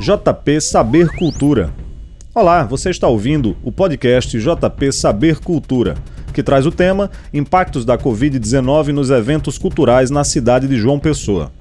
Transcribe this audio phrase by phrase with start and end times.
[0.00, 1.72] JP Saber Cultura.
[2.34, 5.94] Olá, você está ouvindo o podcast JP Saber Cultura,
[6.32, 11.52] que traz o tema Impactos da Covid-19 nos eventos culturais na cidade de João Pessoa.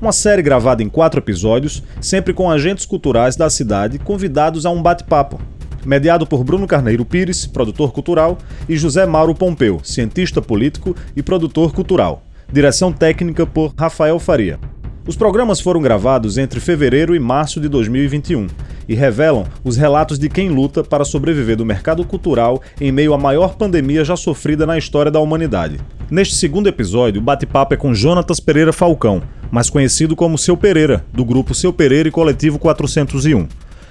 [0.00, 4.82] Uma série gravada em quatro episódios, sempre com agentes culturais da cidade convidados a um
[4.82, 5.40] bate-papo.
[5.84, 8.38] Mediado por Bruno Carneiro Pires, produtor cultural,
[8.68, 12.22] e José Mauro Pompeu, cientista político e produtor cultural.
[12.52, 14.58] Direção técnica por Rafael Faria.
[15.06, 18.46] Os programas foram gravados entre fevereiro e março de 2021
[18.88, 23.18] e revelam os relatos de quem luta para sobreviver do mercado cultural em meio à
[23.18, 25.78] maior pandemia já sofrida na história da humanidade.
[26.10, 31.04] Neste segundo episódio, o bate-papo é com Jonatas Pereira Falcão, mais conhecido como Seu Pereira,
[31.12, 33.46] do grupo Seu Pereira e Coletivo 401.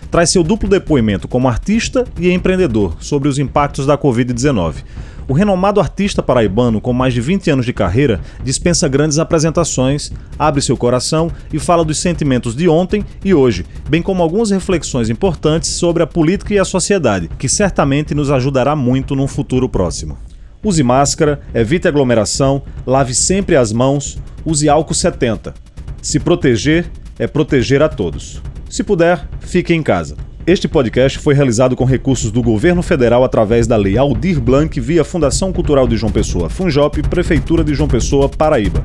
[0.09, 4.83] Traz seu duplo depoimento como artista e empreendedor sobre os impactos da Covid-19.
[5.27, 10.61] O renomado artista paraibano, com mais de 20 anos de carreira, dispensa grandes apresentações, abre
[10.61, 15.69] seu coração e fala dos sentimentos de ontem e hoje, bem como algumas reflexões importantes
[15.69, 20.17] sobre a política e a sociedade, que certamente nos ajudará muito num futuro próximo.
[20.61, 25.53] Use máscara, evite aglomeração, lave sempre as mãos, use álcool 70.
[26.01, 28.41] Se proteger é proteger a todos.
[28.73, 30.17] Se puder, fique em casa.
[30.47, 35.03] Este podcast foi realizado com recursos do governo federal através da Lei Aldir Blanc via
[35.03, 38.83] Fundação Cultural de João Pessoa, Funjop, Prefeitura de João Pessoa, Paraíba.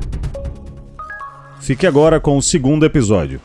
[1.59, 3.41] Fique agora com o segundo episódio.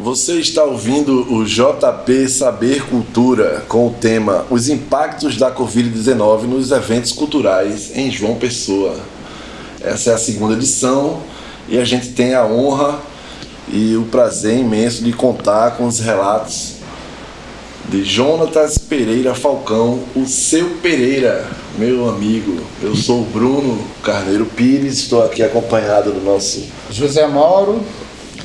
[0.00, 6.70] Você está ouvindo o JP Saber Cultura com o tema Os impactos da Covid-19 nos
[6.70, 8.96] eventos culturais em João Pessoa.
[9.82, 11.20] Essa é a segunda edição
[11.68, 13.11] e a gente tem a honra
[13.68, 16.74] e o prazer imenso de contar com os relatos
[17.88, 21.46] de Jonatas Pereira Falcão, o seu Pereira,
[21.76, 22.60] meu amigo.
[22.82, 27.82] Eu sou o Bruno Carneiro Pires, estou aqui acompanhado do nosso José Mauro.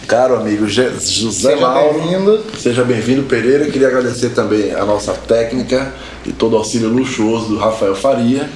[0.08, 2.00] Caro amigo José Seja Mauro.
[2.00, 2.44] bem-vindo.
[2.58, 3.66] Seja bem-vindo, Pereira.
[3.66, 5.94] Queria agradecer também a nossa técnica
[6.26, 8.50] e todo o auxílio luxuoso do Rafael Faria.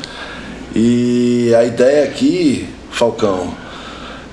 [0.73, 3.53] E a ideia aqui, Falcão,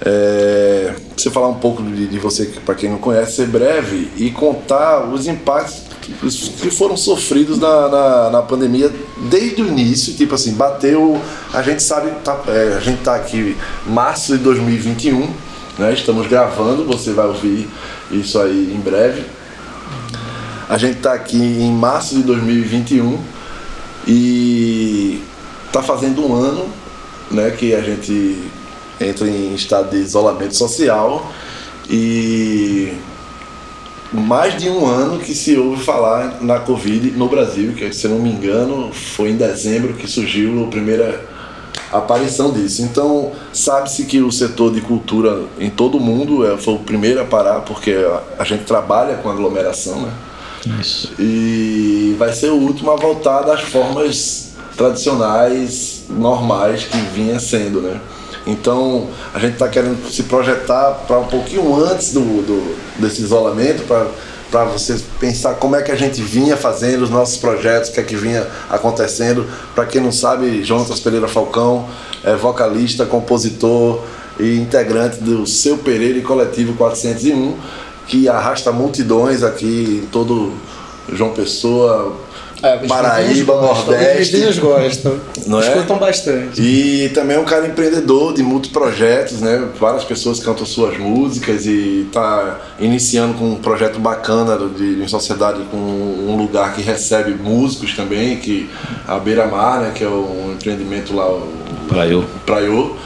[0.09, 4.31] é você falar um pouco de, de você, para quem não conhece, ser breve e
[4.31, 8.91] contar os impactos que foram sofridos na, na, na pandemia
[9.29, 11.21] desde o início, tipo assim, bateu,
[11.53, 15.29] a gente sabe, tá, é, a gente tá aqui março de 2021,
[15.79, 15.93] né?
[15.93, 17.69] Estamos gravando, você vai ouvir
[18.11, 19.25] isso aí em breve.
[20.69, 23.19] A gente tá aqui em março de 2021
[24.07, 25.23] e
[25.73, 26.67] tá fazendo um ano,
[27.31, 28.51] né, que a gente
[29.01, 31.31] entra em estado de isolamento social
[31.89, 32.93] e
[34.13, 38.19] mais de um ano que se ouve falar na Covid no Brasil, que se não
[38.19, 41.25] me engano foi em dezembro que surgiu a primeira
[41.93, 42.83] aparição disso.
[42.83, 47.21] Então sabe-se que o setor de cultura em todo o mundo é, foi o primeiro
[47.21, 50.13] a parar porque a, a gente trabalha com aglomeração, né?
[50.81, 51.13] Isso.
[51.19, 58.01] E vai ser o último a voltar das formas tradicionais, normais que vinha sendo, né?
[58.49, 63.85] Então a gente está querendo se projetar para um pouquinho antes do, do desse isolamento,
[64.51, 68.01] para você pensar como é que a gente vinha fazendo os nossos projetos, o que
[68.01, 69.47] é que vinha acontecendo.
[69.75, 71.87] Para quem não sabe, Jonatas Pereira Falcão
[72.25, 74.03] é vocalista, compositor
[74.41, 77.55] e integrante do Seu Pereira e Coletivo 401,
[78.07, 80.55] que arrasta multidões aqui em todo
[81.13, 82.17] João Pessoa,
[82.61, 84.19] É, os Paraíba, Os Nordeste.
[84.33, 85.21] vizinhos gostam.
[85.47, 85.69] Não é?
[85.69, 86.61] Escutam bastante.
[86.61, 89.69] E também é um cara empreendedor de muitos projetos, né?
[89.79, 95.61] Várias pessoas cantam suas músicas e tá iniciando com um projeto bacana de, de sociedade
[95.71, 98.69] com um lugar que recebe músicos também, que
[99.07, 99.93] a Beira Mar, né?
[99.95, 101.47] Que é um empreendimento lá, o
[101.89, 102.21] Praiô.
[102.21, 102.97] o Praiô.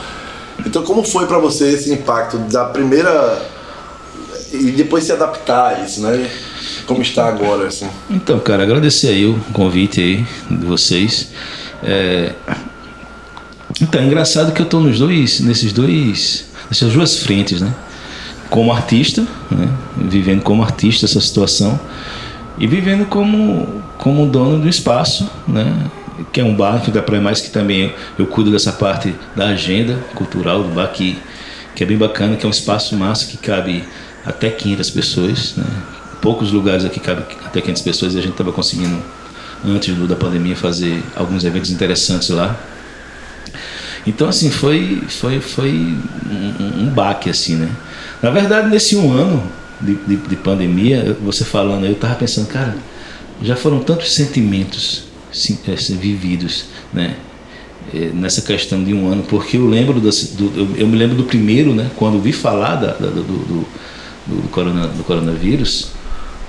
[0.65, 3.39] Então como foi para você esse impacto da primeira
[4.51, 6.29] e depois se adaptar a isso, né?
[6.85, 7.87] Como está agora, assim?
[8.09, 11.29] Então, cara, agradecer aí o convite aí de vocês.
[11.83, 12.33] É...
[13.81, 17.73] Então, é engraçado que eu tô nos dois, nesses dois, nessas duas frentes, né?
[18.49, 19.69] Como artista, né?
[19.97, 21.79] Vivendo como artista essa situação
[22.57, 25.89] e vivendo como como dono do espaço, né?
[26.31, 29.47] Que é um bar que dá para mais que também eu cuido dessa parte da
[29.47, 31.17] agenda cultural do bar que
[31.75, 33.83] que é bem bacana, que é um espaço massa que cabe
[34.23, 35.65] até 500 pessoas, né?
[36.23, 38.97] Poucos lugares aqui cabe até 500 pessoas e a gente estava conseguindo
[39.65, 42.57] antes do, da pandemia fazer alguns eventos interessantes lá.
[44.07, 47.69] Então assim foi foi foi um, um- baque assim, né?
[48.21, 49.43] Na verdade nesse um ano
[49.81, 52.73] de, de, de pandemia, você falando, eu tava pensando, cara,
[53.41, 55.03] já foram tantos sentimentos
[55.67, 57.15] eh, vividos, né?
[57.93, 60.45] Eh, Nessa questão de um ano, porque eu lembro das- do,
[60.77, 61.89] eu, me lembro do primeiro, né?
[61.97, 63.67] Quando vi falar da, da- do, do, do,
[64.41, 65.89] do corona- do coronavírus,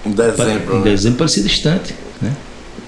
[0.06, 0.74] Em dezembro.
[0.74, 0.84] Em né?
[0.84, 2.32] dezembro parecia distante, né?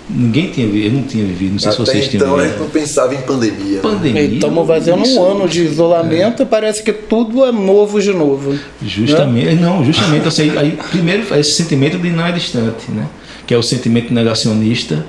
[0.09, 2.47] Ninguém tinha vivido, eu não tinha vivido, não sei se Até vocês tinham então a
[2.47, 3.75] gente não pensava em pandemia.
[3.77, 3.81] né?
[3.83, 4.23] Pandemia.
[4.23, 8.57] Estamos fazendo isso- um ano de isolamento e parece que tudo é novo de novo.
[8.81, 13.07] Justamente, não, justamente assim, aí, primeiro esse sentimento de não é distante, né?
[13.47, 15.05] Que é o sentimento negacionista,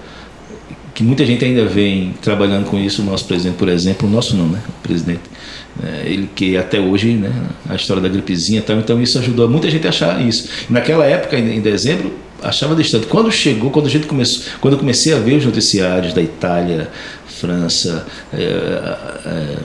[0.95, 4.35] que muita gente ainda vem trabalhando com isso, o nosso presidente, por exemplo, o nosso
[4.35, 4.59] não, né?
[4.67, 5.21] O presidente,
[5.81, 6.03] né?
[6.05, 7.31] ele que até hoje, né?
[7.69, 10.49] A história da gripezinha e tal, então isso ajudou muita gente a achar isso.
[10.69, 13.07] Naquela época, em em dezembro, achava distante.
[13.07, 16.89] Quando chegou, quando a gente começou, quando eu comecei a ver os noticiários da Itália,
[17.27, 19.57] França, eh, eh,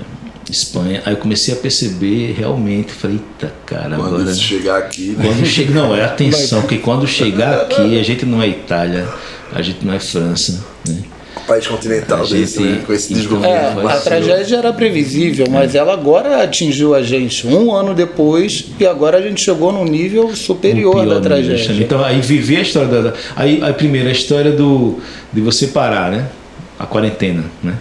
[0.51, 4.35] Espanha, aí eu comecei a perceber realmente, falei, eita, cara, Quando agora.
[4.35, 5.25] chegar aqui, né?
[5.25, 9.09] Quando chega, não, é atenção, porque quando chegar aqui, a gente não é Itália,
[9.53, 11.03] a gente não é França, né?
[11.47, 12.83] País continental A desse, gente- né?
[12.87, 13.89] com esse desgoverno.
[13.89, 18.87] É, a tragédia era previsível, mas ela agora atingiu a gente um ano depois e
[18.87, 21.83] agora a gente chegou num nível superior da nível, tragédia.
[21.83, 23.01] Então, aí viver a história da.
[23.11, 25.01] da- Aí, aí, primeiro, a história do,
[25.33, 26.29] de você parar, né?
[26.79, 27.75] A quarentena, né?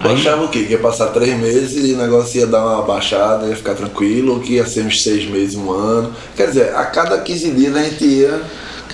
[0.00, 0.64] Aí- achava o quê?
[0.64, 4.34] Que ia passar três meses e o negócio ia dar uma baixada, ia ficar tranquilo,
[4.34, 6.12] ou que ia ser uns seis meses, um ano.
[6.36, 8.40] Quer dizer, a cada 15 dias a gente ia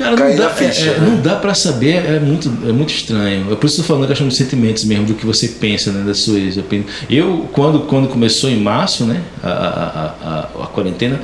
[0.02, 0.90] Cara, não dá, ficha.
[0.90, 1.06] é- é- né?
[1.08, 3.52] não dá pra saber, é muito, é muito estranho.
[3.52, 5.46] É por isso que eu tô falando da questão dos sentimentos mesmo, do que você
[5.48, 6.90] pensa, né, das suas opiniões.
[7.08, 11.20] Eu, quando, quando começou em março, né, a, a, a, a, a quarentena,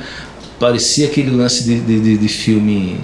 [0.59, 2.99] parecia aquele lance de, de, de- de filme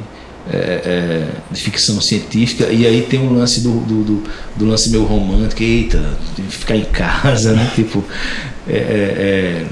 [0.51, 4.23] é, é, de ficção científica, e aí tem um lance do, do, do,
[4.55, 6.01] do lance meio romântico, eita,
[6.49, 8.03] ficar em casa, né, tipo...
[8.67, 9.65] é, é, é,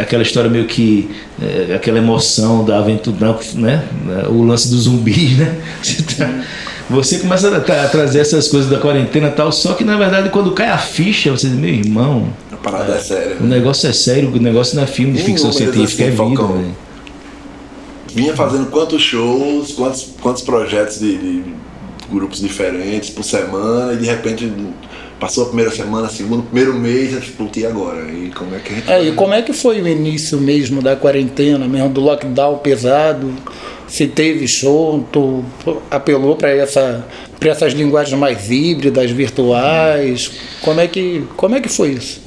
[0.00, 1.10] aquela história meio que
[1.42, 3.84] é, aquela emoção da aventura, né?
[4.28, 5.54] O lance dos zumbis, né?
[5.82, 6.44] Você, tá-
[6.90, 10.28] você começa a, a trazer essas coisas da quarentena e tal, só que na verdade
[10.30, 13.36] quando cai a ficha, você diz, meu irmão, A parada é, séria.
[13.40, 16.76] o negócio é sério, o negócio não é filme de ficção científica, é vida, velho.
[18.14, 21.42] Vinha fazendo quantos shows, quantos, quantos projetos de, de
[22.12, 24.52] grupos diferentes por semana e de repente
[25.24, 28.02] passou a primeira semana, a segunda, primeiro mês, a gente putz, e agora?
[28.12, 28.92] E como é que a gente.
[28.92, 33.32] É, e como é que foi o início mesmo da quarentena, mesmo do lockdown pesado?
[33.88, 35.42] Se teve show, tu
[35.90, 37.06] apelou para essa,
[37.40, 40.30] pra essas linguagens mais híbridas, virtuais?
[40.60, 42.20] Como é que, como é que foi isso?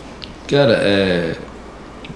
[0.48, 1.36] Cara, é,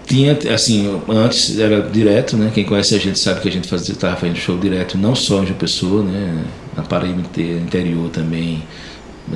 [0.07, 2.50] tinha, assim, antes era direto, né?
[2.51, 5.44] Quem conhece a gente sabe que a gente fazia, tava fazendo show direto, não só
[5.44, 6.44] em João Pessoa, né?
[6.75, 8.63] Na Paraíba interior também,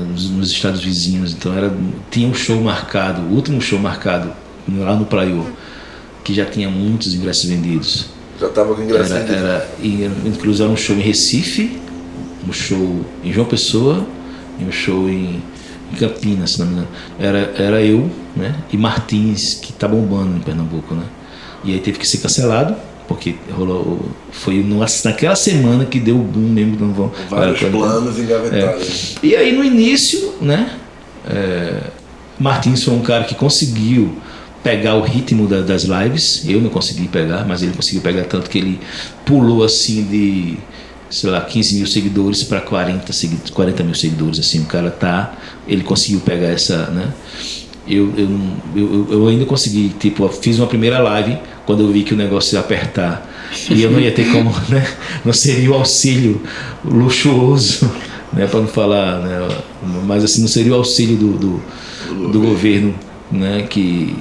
[0.01, 1.33] nos, nos estados vizinhos.
[1.33, 1.73] Então era,
[2.11, 4.31] tinha um show marcado, o último show marcado
[4.67, 5.45] lá no Praiô,
[6.23, 8.07] que já tinha muitos ingressos vendidos.
[8.39, 9.45] Já tava com ingresso Era, vendido.
[9.45, 9.67] era,
[10.25, 11.79] inclusive era um show em Recife,
[12.47, 14.05] um show em João Pessoa
[14.59, 15.41] e um show em,
[15.91, 16.87] em Campinas, se não me engano.
[17.19, 20.93] Era, era eu né, e Martins, que tá bombando em Pernambuco.
[20.93, 21.05] Né?
[21.63, 22.75] E aí teve que ser cancelado,
[23.07, 23.99] porque rolou,
[24.31, 24.63] foi
[25.03, 26.77] naquela semana que deu o boom mesmo.
[26.79, 29.15] Não vão, Vários era- planos engavetados.
[29.21, 30.71] e aí no início, né?
[31.27, 31.81] é,
[32.39, 34.13] Martins foi um cara que conseguiu
[34.63, 36.43] pegar o ritmo da- das lives.
[36.47, 38.79] Eu não consegui pegar, mas ele conseguiu pegar tanto que ele
[39.25, 40.57] pulou assim de,
[41.09, 44.39] sei lá, 15 mil seguidores para 40, segui- 40 mil seguidores.
[44.39, 45.33] Assim, o cara tá.
[45.67, 47.07] Ele conseguiu pegar essa, né?
[47.87, 48.29] Eu, eu,
[48.75, 52.55] eu, eu ainda consegui, tipo, fiz uma primeira live quando eu vi que o negócio
[52.55, 53.29] ia apertar
[53.69, 54.85] e eu não ia ter como, né?
[55.23, 56.41] Não seria o auxílio
[56.83, 57.89] luxuoso,
[58.33, 58.47] né?
[58.47, 59.47] Para não falar, né?
[60.05, 61.61] Mas assim, não seria o auxílio do, do,
[62.31, 62.93] do governo,
[63.31, 63.65] né?
[63.69, 64.15] Que,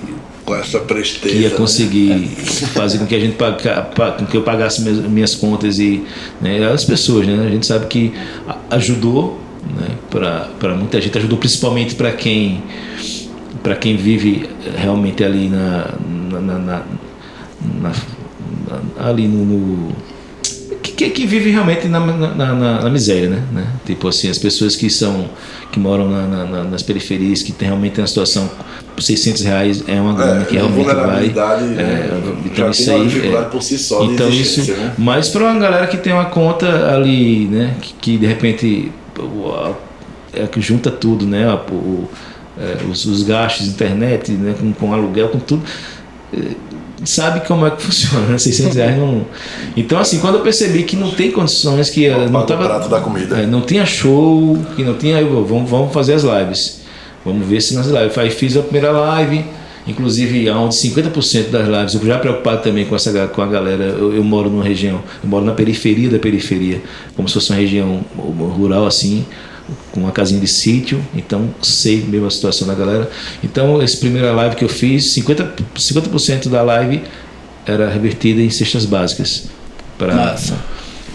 [0.45, 1.35] Com essa presteza.
[1.35, 1.57] que ia né?
[1.57, 2.29] conseguir
[2.75, 6.03] fazer com que a gente paga, pa- com que eu pagasse minhas, minhas contas e
[6.41, 7.47] né, as pessoas, né?
[7.47, 8.13] A gente sabe que
[8.71, 9.41] ajudou,
[9.79, 9.89] né?
[10.11, 12.63] Para muita gente ajudou, principalmente para quem
[13.63, 14.47] para quem vive
[14.77, 15.89] realmente ali na,
[16.31, 16.83] na, na-
[17.81, 17.93] na-
[19.09, 19.93] ali no, no-
[20.83, 23.43] que, que, vive realmente na, na, na- na miséria, né?
[23.53, 23.67] né?
[23.85, 25.29] Tipo assim, as pessoas que são
[25.73, 28.49] que moram na- na- na- nas periferias, que tem, realmente uma situação
[28.95, 31.29] por 600 reais é uma grana É, que realmente vai.
[31.81, 32.11] É,
[32.47, 33.43] então isso aí, é.
[33.43, 34.95] por si só Então isso, né?
[34.97, 38.93] mas para uma galera que tem uma conta ali, né, que, que de repente
[40.33, 42.09] é que junta tudo, né, o-
[42.57, 45.63] é, os, os gastos internet, né, com, com aluguel, com tudo,
[46.33, 46.39] é,
[47.05, 48.39] sabe como é que funciona, né?
[48.39, 49.27] 600 reais não.
[49.77, 53.01] Então assim, quando eu percebi que não tem condições, que eh, não tava, prato da
[53.01, 53.39] comida.
[53.39, 56.81] é, não tinha show, que não tinha, eu vamos, vamos fazer as lives,
[57.25, 58.17] vamos ver se nas lives.
[58.19, 59.45] Aí fiz a primeira live.
[59.87, 63.85] Inclusive, onde 50% das lives, eu já preocupado também com, essa, com a galera.
[63.85, 66.81] Eu, eu moro numa região, eu moro na periferia da periferia,
[67.15, 68.03] como se fosse uma região
[68.57, 69.27] rural assim,
[69.97, 73.11] uma casinha de sítio, então sei mesmo a situação da galera.
[73.43, 77.03] Então, essa primeira live que eu fiz, 50%, 50 da live
[77.67, 79.45] era revertida em cestas básicas
[79.99, 80.55] para Massa.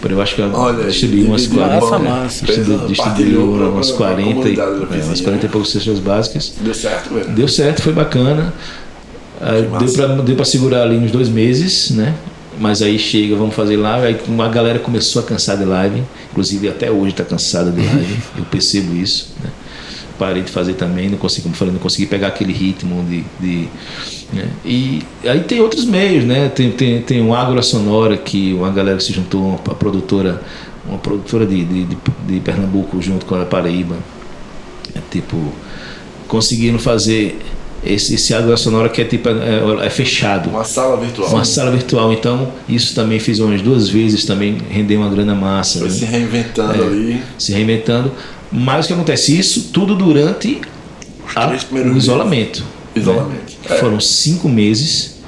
[0.02, 0.50] Eu acho que eu
[0.88, 1.82] distribuí umas dividiu 40.
[1.82, 2.10] massa, né?
[2.10, 2.46] massa.
[2.46, 5.24] Distribuí, pra- umas pra 40, e, comunidade da é, umas vizinha.
[5.24, 6.54] 40 e poucas cestas básicas.
[6.62, 7.30] Deu certo, velho?
[7.32, 8.54] Deu certo, foi bacana.
[9.80, 12.16] Deu pra, deu pra segurar ali uns dois meses, né?
[12.60, 14.08] Mas aí chega, vamos fazer live.
[14.08, 16.04] Aí uma galera começou a cansar de live.
[16.32, 18.18] Inclusive até hoje tá cansada de live.
[18.38, 19.34] Eu percebo isso.
[19.42, 19.50] Né?
[20.20, 23.24] Parei de fazer também, não consegui, como falei, não consegui pegar aquele ritmo de.
[23.40, 23.70] de
[24.34, 24.50] né?
[24.66, 26.50] E aí tem outros meios, né?
[26.50, 30.42] Tem, tem, tem um Agro Sonora que uma galera se juntou, uma produtora,
[30.86, 31.98] uma produtora de, de, de,
[32.28, 33.96] de Pernambuco junto com a Paraíba.
[34.94, 35.54] É, tipo,
[36.28, 37.40] conseguiram fazer
[37.84, 40.50] esse, esse Agro Sonora que é tipo é, é fechado.
[40.50, 41.30] Uma sala virtual.
[41.30, 45.80] Uma sala virtual, então isso também fiz umas duas vezes, também rendeu uma grana massa,
[45.80, 45.94] Foi né?
[45.94, 46.86] se reinventando É.
[46.88, 47.22] ali.
[47.38, 48.12] se reinventando.
[48.52, 49.38] Mas o que acontece?
[49.38, 50.60] Isso tudo durante
[51.36, 52.64] a- o isolamento.
[52.96, 53.54] Isolamento.
[53.70, 53.78] né?
[53.78, 55.19] Foram cinco meses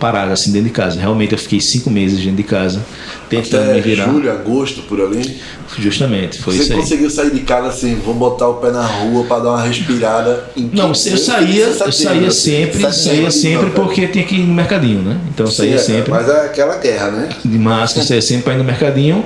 [0.00, 0.98] parado assim dentro de casa.
[0.98, 2.80] Realmente eu fiquei cinco meses dentro de casa,
[3.28, 4.06] tentando me Até virar.
[4.06, 5.38] julho, agosto, por ali.
[5.78, 6.78] Justamente, foi Você isso aí.
[6.80, 10.44] conseguiu sair de casa assim, vou botar o pé na rua para dar uma respirada.
[10.56, 13.82] Em Não, eu saía, eu saía assim, sempre, saía de sempre novembro.
[13.84, 15.20] porque tinha que ir no mercadinho, né?
[15.32, 16.10] Então eu Sim, saía é, sempre.
[16.10, 17.28] Mas é aquela guerra, né?
[17.44, 19.24] de máscara, saía sempre para ir no mercadinho,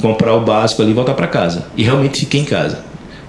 [0.00, 1.66] comprar o básico ali e voltar para casa.
[1.76, 2.80] E realmente fiquei em casa.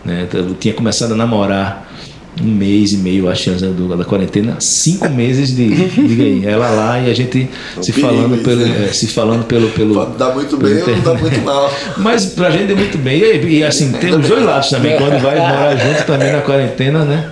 [0.04, 0.28] Né?
[0.34, 1.91] Eu tinha começado a namorar
[2.40, 7.00] um mês e meio, acho, antes da quarentena, cinco meses de, diga aí, ela lá
[7.00, 7.50] e a gente
[7.82, 8.86] se perigo falando isso, pelo, né?
[8.86, 11.22] é, se falando pelo, pelo Pode dar muito pelo bem ou não dá internet.
[11.22, 11.74] muito mal.
[11.98, 13.22] Mas pra gente deu muito bem.
[13.22, 14.98] E, e, assim, tem os dois lados também.
[14.98, 17.30] Quando vai morar junto também na quarentena, né?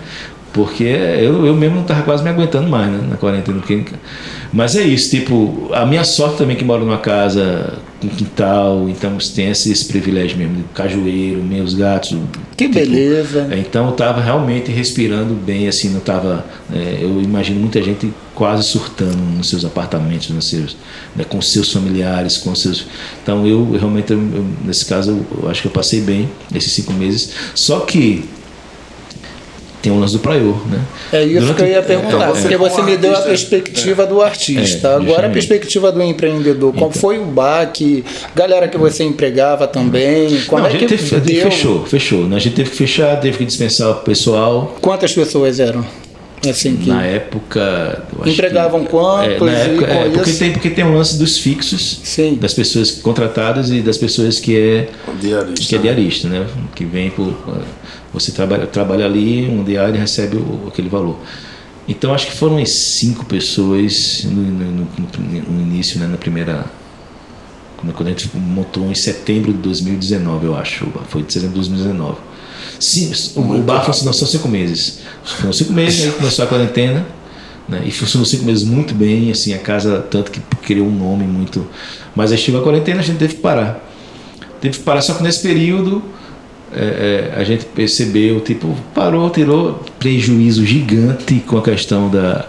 [0.52, 3.00] Porque eu, eu mesmo não tava quase me aguentando mais, né?
[3.10, 3.60] Na quarentena.
[3.60, 3.84] Porque...
[4.52, 9.18] Mas é isso, tipo, a minha sorte também que moro numa casa com quintal, então
[9.36, 12.18] tem esse, esse privilégio mesmo, cajueiro, meus gatos.
[12.56, 13.48] Que tipo, beleza.
[13.52, 16.46] é, Então eu tava realmente respirando bem, assim, não tava.
[16.74, 20.78] é, eu imagino muita gente quase surtando nos seus apartamentos, nos seus,
[21.16, 22.86] né, com seus familiares, com seus.
[23.22, 26.94] Então eu, realmente, eu, nesse caso, eu, eu acho que eu passei bem esses cinco
[26.94, 27.32] meses.
[27.54, 28.24] Só que
[29.82, 30.80] tem o lance do praior, né?
[31.14, 33.22] É isso Durante- que eu ia perguntar, Então, você porque como você me deu a
[33.22, 34.88] perspectiva do artista.
[34.90, 36.74] É, Agora a perspectiva do empreendedor.
[36.74, 38.04] Como foi o baque?
[38.36, 40.42] Galera que você empregava também?
[40.48, 41.44] Como Não, é a gente que teve- deu?
[41.44, 42.28] fechou, fechou.
[42.28, 42.36] né?
[42.36, 44.76] A gente teve que fechar, teve que dispensar o pessoal.
[44.82, 45.86] Quantas pessoas eram?
[46.50, 48.04] Assim que Na época.
[48.26, 51.38] Empregavam que- quantos É, na e época, é, porque, tem, porque tem um lance dos
[51.38, 52.38] fixos, Sim.
[52.40, 54.88] das pessoas contratadas e das pessoas que é,
[55.20, 55.66] Diarista.
[55.68, 56.46] que é diarista, né?
[56.76, 57.34] Que vem por.
[58.14, 61.18] Você trabalha, trabalha ali, um diário e recebe o- aquele valor.
[61.88, 66.08] Então acho que foram umas cinco pessoas no, no- no- no início, né?
[66.08, 66.66] Na primeira.
[67.78, 70.88] Quando quando a gente montou em setembro de 2019, eu acho.
[71.08, 72.18] Foi de setembro de 2019.
[72.80, 75.00] Sim, o, o bar funcionou só cinco meses.
[75.24, 77.06] Foram cinco meses, aí começou a quarentena.
[77.68, 77.84] Né?
[77.86, 81.66] E funcionou cinco meses muito bem, assim, a casa, tanto que criou um nome muito.
[82.16, 83.88] Mas aí chegou a quarentena, a gente teve que parar.
[84.60, 86.04] Teve que parar, só que nesse período
[86.76, 92.46] é, é, a gente percebeu, tipo, parou, tirou prejuízo gigante com a questão da,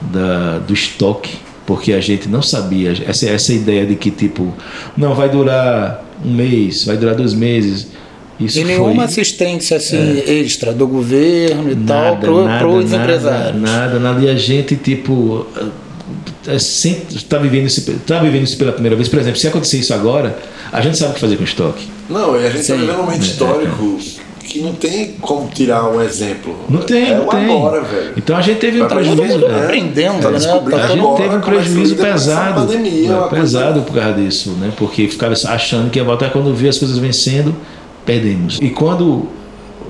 [0.00, 4.52] da, do estoque, porque a gente não sabia, essa, essa ideia de que, tipo,
[4.96, 7.88] não, vai durar um mês, vai durar dois meses.
[8.38, 13.62] Isso E foi- nenhuma assistência assim extra do governo e tal para os nada, empresários.
[13.62, 14.20] Nada, nada.
[14.20, 15.64] E a gente, tipo, é,
[16.52, 19.08] está vivendo, isso, tá vivendo isso pela primeira vez.
[19.08, 20.38] Por exemplo, se acontecer isso agora,
[20.72, 21.86] a gente sabe o que fazer com estoque.
[22.08, 23.98] Não, e a gente está vivendo um momento histórico
[24.54, 26.54] que não tem como tirar um exemplo.
[26.68, 27.56] Não tem, é não o tem.
[27.56, 28.12] agora, velho.
[28.16, 29.16] Então a gente teve um prejuízo.
[29.16, 29.64] todo mundo é.
[29.64, 30.38] aprendendo, Tá né?
[30.38, 34.12] descobrindo Tá A gente agora, teve um é prejuízo pesado, pandemia, né, pesado por causa
[34.12, 34.72] disso, né?
[34.76, 37.54] Porque ficava achando que ia voltar quando via as coisas vencendo,
[38.04, 38.58] perdemos.
[38.62, 39.26] E quando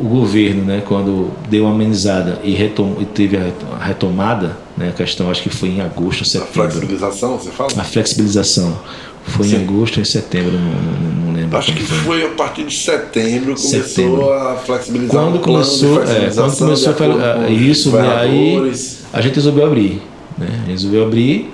[0.01, 4.88] o governo, né, quando deu uma amenizada e, retom e teve a a retomada, né,
[4.88, 7.71] a questão acho que foi em agosto, A setembro, flexibilização, você fala?
[7.76, 8.78] a flexibilização
[9.26, 9.62] foi em Sim.
[9.64, 11.57] agosto ou em setembro, não, não, não lembro.
[11.57, 11.99] Acho que foi.
[11.99, 14.33] foi a partir de setembro começou Setembro.
[14.33, 18.73] a flexibilizar Quando começou, é, quando começou a- isso, né, aí
[19.12, 20.02] a gente resolveu abrir.
[20.37, 20.49] Né?
[20.66, 21.50] Resolveu abrir,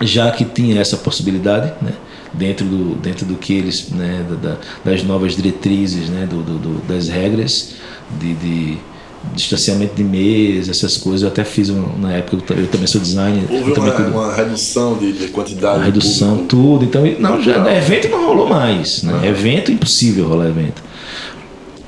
[0.00, 1.92] já que tinha essa possibilidade, né?
[2.32, 4.24] dentro, do, dentro do que eles, né?
[4.30, 6.26] da- da- das novas diretrizes, né?
[6.30, 7.72] do, do- do- das regras
[8.18, 8.78] de, de
[9.34, 11.22] distanciamento de mesa, essas coisas.
[11.22, 13.44] Eu até fiz um, na época, eu, ta- eu também sou designer.
[13.50, 16.48] Houve eu também uma, cuido- uma redução de, de quantidade a de redução, público.
[16.48, 16.84] tudo.
[16.84, 17.76] Então, não, já, Natural.
[17.76, 19.02] evento não rolou mais.
[19.02, 19.28] Né?
[19.28, 20.82] Evento impossível rolar evento.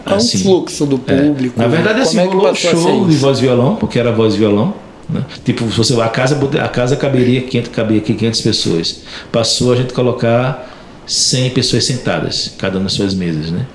[0.06, 1.22] É um Assim, fluxo do é.
[1.22, 1.58] público.
[1.58, 4.34] Na verdade, assim, Como é que rolou show de voz e violão, porque era voz
[4.34, 4.74] e violão.
[5.08, 5.24] Né?
[5.44, 9.00] Tipo, se você, a, casa, a casa caberia 500, cabia aqui 500 pessoas.
[9.32, 10.70] Passou a gente colocar
[11.06, 13.50] 100 pessoas sentadas, cada uma nas suas mesas.
[13.50, 13.66] Né?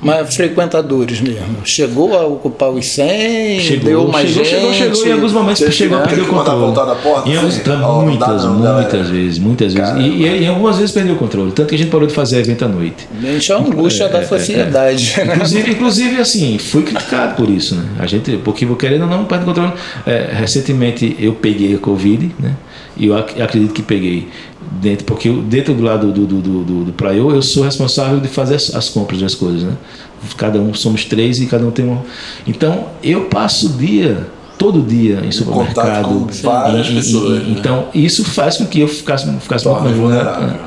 [0.00, 1.56] Mas frequentadores mesmo.
[1.64, 4.54] Chegou a ocupar os 100, Chegou, deu mais chegou, gente.
[4.54, 6.60] chegou, chegou, em alguns momentos Você chegou a perder o controle.
[6.60, 8.04] voltar da porta, Em alguns- assim?
[8.04, 9.94] muitas, não, muitas vezes, muitas vezes.
[9.96, 11.50] E, e, e algumas vezes perdeu o controle.
[11.52, 13.08] Tanto que a gente parou de fazer evento à noite.
[13.20, 15.14] Gente, é a angústia da sociedade.
[15.16, 15.32] né?
[15.34, 17.84] Inclusive, inclusive, assim, fui criticado por isso, né?
[17.98, 19.72] A gente, porque querendo ou não, perde o controle.
[20.06, 22.52] É, recentemente eu peguei a Covid, né?
[22.98, 24.28] E eu ac- acredito que peguei
[24.80, 28.28] dentro, porque dentro do lado do, do, do, do, do Praiô, eu sou responsável de
[28.28, 29.72] fazer as, as compras das coisas, né?
[30.36, 31.98] Cada um, somos três e cada um tem um.
[32.46, 34.26] Então, eu passo o dia,
[34.58, 36.04] todo dia em supermercado.
[36.08, 37.54] com várias e- e- pessoas, né?
[37.56, 40.34] Então, isso faz com que eu ficasse, ficasse muito mais vulnerável.
[40.34, 40.66] vulnerável.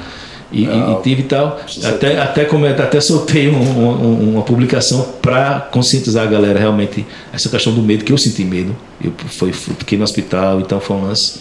[0.51, 0.58] Né?
[0.60, 1.60] E, e- e tive tal.
[1.84, 2.41] Até, até,
[2.82, 8.03] até soltei um- um- uma publicação para conscientizar a galera realmente essa questão do medo,
[8.03, 8.75] que eu senti medo.
[9.03, 11.39] Eu foi, fui- fiquei no hospital, então foi um lance.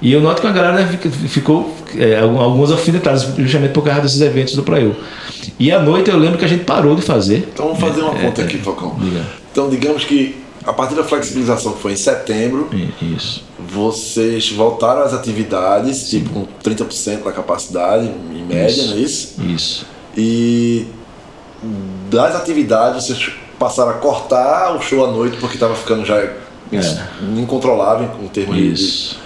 [0.00, 4.00] E eu noto que a galera fica- ficou é, algum- algumas alfinetadas, justamente por causa
[4.02, 4.96] desses eventos do Praio.
[5.58, 7.48] E à noite eu lembro que a gente parou de fazer.
[7.52, 8.96] Então vamos fazer uma É, conta é, aqui, Falcão.
[8.98, 9.20] diga.
[9.50, 12.70] Então digamos que a partir da flexibilização que foi em setembro,
[13.02, 13.42] Isso.
[13.72, 18.86] Vocês voltaram às atividades, tipo com 30% da capacidade, em média, Isso.
[18.88, 19.34] não é isso?
[19.42, 19.86] Isso.
[20.16, 20.86] E
[22.10, 26.22] das atividades vocês passaram a cortar o show à noite porque estava ficando já
[26.72, 26.98] ins-
[27.38, 29.22] incontrolável em termos de- Isso.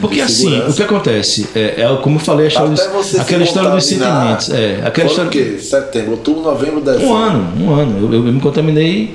[0.00, 0.70] Porque de assim, segurança.
[0.70, 1.48] o que acontece?
[1.54, 4.50] É, é como eu falei, a história dos- você aquela história dos sentimentos.
[4.50, 5.28] É, aquela história.
[5.28, 5.58] o quê?
[5.58, 7.08] Setembro, outubro, novembro, dezembro.
[7.08, 8.12] Um ano, um ano.
[8.14, 9.14] Eu, eu me contaminei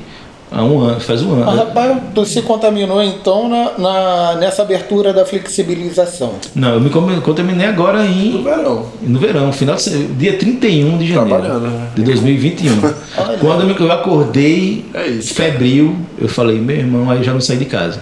[0.52, 1.58] há um ano, faz um Mas, ano.
[1.58, 6.34] rapaz, tu se contaminou então na, na- nessa abertura da flexibilização.
[6.56, 6.90] Não, eu me
[7.22, 8.86] contaminei agora No em, verão.
[9.02, 9.78] no verão, final
[10.18, 11.88] dia 31 de janeiro Trabalhando, né?
[11.96, 12.72] de 2021.
[13.18, 13.38] Olha.
[13.40, 17.42] Quando eu, me- eu acordei É febril, eu falei, meu irmão, aí eu já não
[17.42, 18.02] saí de casa.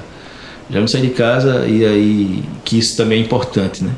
[0.69, 3.91] Já não saí de casa e aí que isso também é importante, né?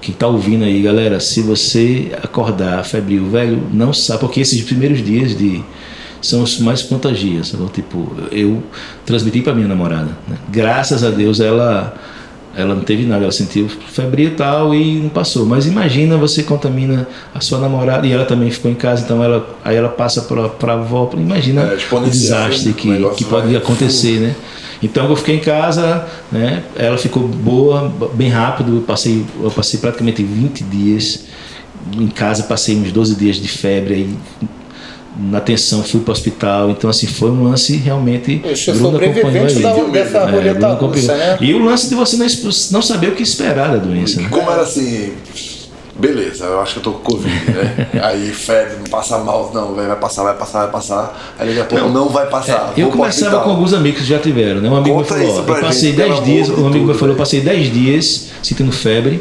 [0.00, 5.04] Quem tá ouvindo aí, galera, se você acordar febril, velho, não sabe, porque esses primeiros
[5.04, 5.62] dias de
[6.20, 7.48] são os mais contagios.
[7.48, 7.64] sabe?
[7.72, 8.62] Tipo, eu
[9.04, 10.10] transmiti para minha namorada.
[10.28, 10.36] né?
[10.50, 11.94] Graças a Deus ela
[12.54, 15.46] ela não teve nada, ela sentiu febril e tal e não passou.
[15.46, 19.56] Mas imagina você contamina a sua namorada e ela também ficou em casa, então ela
[19.64, 23.54] aí ela passa para para avó, imagina É, o desastre o que, negócio que pode
[23.54, 24.34] acontecer, né?
[24.82, 26.64] Então eu fiquei em casa, né?
[26.74, 28.76] Ela ficou boa, bem rápido.
[28.76, 31.26] Eu passei, eu passei praticamente 20 dias
[31.96, 34.16] em casa, passei uns 12 dias de febre aí
[35.18, 36.70] na tensão, fui para o hospital.
[36.70, 41.16] Então assim, foi um lance realmente acompanhou sobrevivente da, dessa É, roleta Bruno russa, acompanhou.
[41.18, 41.38] né?
[41.40, 42.26] E o lance de você não,
[42.70, 44.28] não saber o que esperar da doença, né?
[44.30, 45.12] Como era assim,
[45.98, 47.88] beleza, eu acho que eu tô com Covid, né?
[48.02, 51.34] Aí febre, não passa mal, não, vai passar, vai passar, vai passar.
[51.38, 52.72] Aí daqui a pouco não, vai passar.
[52.76, 54.70] É, eu conversava com alguns amigos que já tiveram, né?
[54.70, 56.68] Um amigo Conta me falou, isso ó, eu passei gente, 10 pelo dias, um amigo
[56.68, 57.16] me tudo, falou, eu velho.
[57.16, 59.20] passei 10 dias sentindo febre.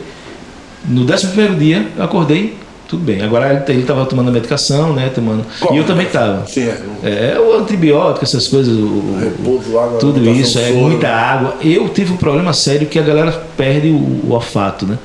[0.86, 2.56] No 11 primeiro dia, eu acordei,
[2.90, 3.22] tudo bem.
[3.22, 5.10] Agora ele- estava tomando a medicação, né?
[5.14, 5.46] Tomando.
[5.60, 5.74] Qual?
[5.74, 6.46] E eu também estava.
[6.48, 6.68] Sim,
[7.04, 7.34] é.
[7.36, 10.80] É, o antibiótico, essas coisas, o- o, Repouso, água, tudo alimentação, isso, é soro.
[10.90, 11.56] muita água.
[11.62, 13.96] Eu tive um problema sério que a galera perde o,
[14.28, 14.98] o olfato, né?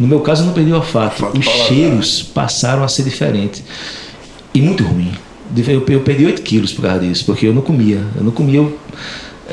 [0.00, 1.22] No meu caso, eu não perdi o olfato.
[1.24, 3.62] Olfato Os cheiros passaram a ser diferentes.
[4.54, 5.12] E muito ruim.
[5.56, 8.00] Eu, eu perdi 8 quilos por causa disso, porque eu não comia.
[8.16, 8.58] Eu não comia.
[8.60, 8.78] Eu,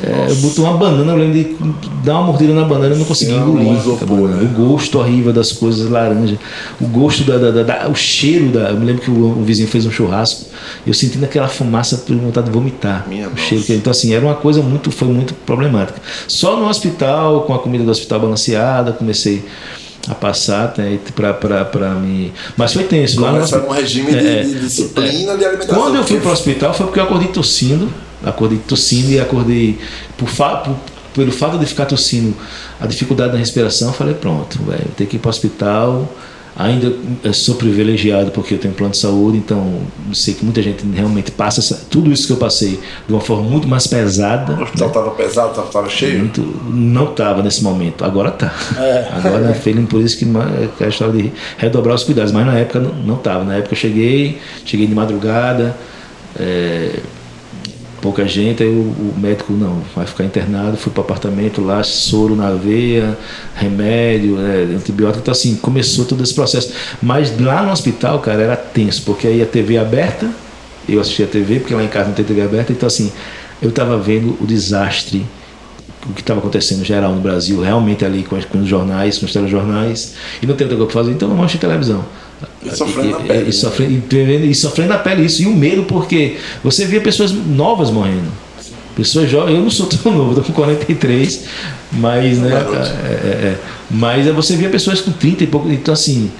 [0.02, 3.04] é, eu botou uma banana, eu lembro de dar uma mordida na banana e não
[3.06, 3.72] conseguia Sim, engolir.
[3.78, 4.42] isopor, banana.
[4.42, 4.50] né?
[4.52, 6.38] O gosto horrível das coisas laranja.
[6.80, 8.70] O gosto da, da- da- da- o cheiro da.
[8.70, 10.44] Eu me lembro que o, o vizinho fez um churrasco.
[10.86, 13.06] Eu sentindo aquela fumaça por vontade de vomitar.
[13.08, 16.00] Minha o cheiro que então assim era uma coisa muito foi muito problemática.
[16.28, 19.44] Só no hospital com a comida do hospital balanceada comecei
[20.08, 20.98] a passar né,
[21.72, 22.32] pra me.
[22.56, 23.16] Mas foi tenso.
[23.20, 25.82] Começar hospi- um regime de, É, de disciplina de alimentação.
[25.82, 27.88] quando eu fui para o hospital foi porque eu acordei tossindo,
[28.24, 29.78] acordei tossindo e acordei
[30.16, 30.74] por, fa por
[31.14, 32.34] pelo fato de ficar tossindo,
[32.78, 36.12] a dificuldade na respiração, falei pronto, velho, tenho que ir para o hospital.
[36.58, 36.90] Ainda
[37.22, 39.80] eh, sou privilegiado porque eu tenho plano de saúde, então
[40.14, 43.42] sei que muita gente realmente passa essa- tudo isso que eu passei de uma forma
[43.48, 44.54] muito mais pesada.
[44.54, 46.18] O hospital estava pesado, estava tava cheio.
[46.20, 48.54] Muito, não estava nesse momento, agora está.
[49.12, 52.46] Agora, feliz por isso que, ma- que é a história de redobrar os cuidados, mas
[52.46, 53.44] na época não estava.
[53.44, 55.76] Na época eu cheguei, cheguei de madrugada,
[56.38, 57.00] é,
[58.06, 61.82] pouca gente, aí o, o médico não, vai ficar internado, fui para o apartamento lá,
[61.82, 63.18] soro na veia,
[63.56, 66.72] remédio, né, antibiótico, então assim, começou todo esse processo.
[67.02, 70.30] Mas lá no hospital, cara, era tenso, porque aí a TV aberta,
[70.88, 73.10] eu assistia a TV, porque lá em casa não tem TV aberta, então assim,
[73.60, 75.26] eu estava vendo o desastre
[76.08, 79.32] o que estava acontecendo em geral no Brasil, realmente ali com, os jornais, com os
[79.32, 82.04] telejornais, e não tem outra coisa para fazer, então vamos assistir televisão.
[82.62, 84.02] E sofrendo na pele, E, sofrendo,
[84.46, 85.42] e sofrendo na pele isso.
[85.42, 88.30] E o medo, porque você via pessoas novas morrendo.
[88.94, 91.44] Pessoas jovens, eu não sou tão novo, estou com 43,
[91.92, 93.58] mas, né, cara, é, é, é.
[93.90, 96.30] mas você via pessoas com 30 e pouco, então assim,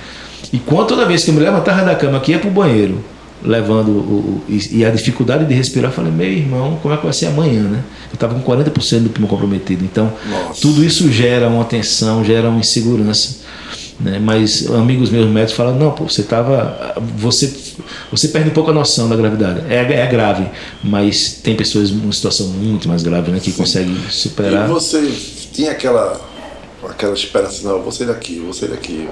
[0.51, 3.05] e quando toda vez que eu me levantava da cama aqui ia pro banheiro,
[3.43, 6.97] levando o, o, e, e a dificuldade de respirar, eu falei, meu irmão, como é
[6.97, 7.83] que vai ser amanhã, né?
[8.11, 9.85] Eu estava com 40% do pulmão comprometido.
[9.85, 10.61] Então, Nossa.
[10.61, 13.41] tudo isso gera uma tensão, gera uma insegurança.
[13.99, 14.19] Né?
[14.19, 16.95] Mas amigos meus médicos falam, não, pô, você estava.
[17.17, 17.53] Você,
[18.11, 19.63] você perde um pouco a noção da gravidade.
[19.73, 20.47] É, é grave,
[20.85, 24.69] mas tem pessoas em uma situação muito mais grave né, que conseguem superar.
[24.69, 25.11] E você
[25.53, 26.21] tinha aquela,
[26.89, 29.09] aquela esperança, não, você daqui, você daqui.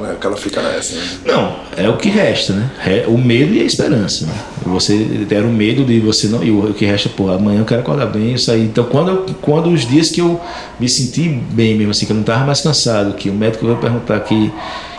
[0.00, 0.16] Né?
[0.20, 1.02] Que ela fica nessa, né?
[1.26, 2.70] Não, é o que resta, né?
[2.86, 4.26] É o medo e a esperança.
[4.26, 4.32] Né?
[4.66, 6.42] Você era o medo de você não.
[6.42, 8.62] E o que resta, pô, amanhã eu quero acordar bem isso aí.
[8.62, 10.40] Então, quando, eu, quando os dias que eu
[10.78, 13.78] me senti bem mesmo, assim, que eu não estava mais cansado, que o médico veio
[13.78, 14.52] perguntar que,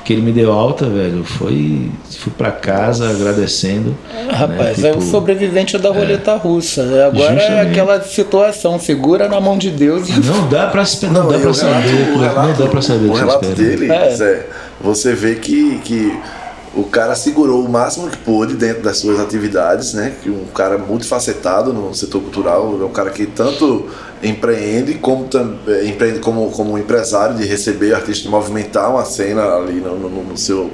[0.04, 1.90] que ele me deu alta, velho, foi.
[2.20, 3.98] Fui para casa agradecendo.
[4.30, 4.90] Rapaz, né?
[4.90, 6.82] é o sobrevivente da roleta russa.
[7.08, 7.68] Agora é Justamente.
[7.72, 11.50] aquela situação, segura na mão de Deus e Não dá pra, não, dá e pra
[11.50, 11.74] o saber.
[11.88, 13.06] relato- o não relato- dá pra saber.
[13.08, 13.70] O o que relato espera.
[13.70, 14.10] dele, É.
[14.16, 14.46] Zé,
[14.84, 16.18] você vê que, que
[16.74, 20.14] o cara segurou o máximo que pôde dentro das suas atividades, né?
[20.24, 23.88] Que um cara multifacetado no setor cultural, é um cara que tanto
[24.24, 25.28] empreende como
[25.68, 30.24] eh, empreende como, como empresário de receber artistas, de movimentar uma cena ali no, no-
[30.24, 30.72] no seu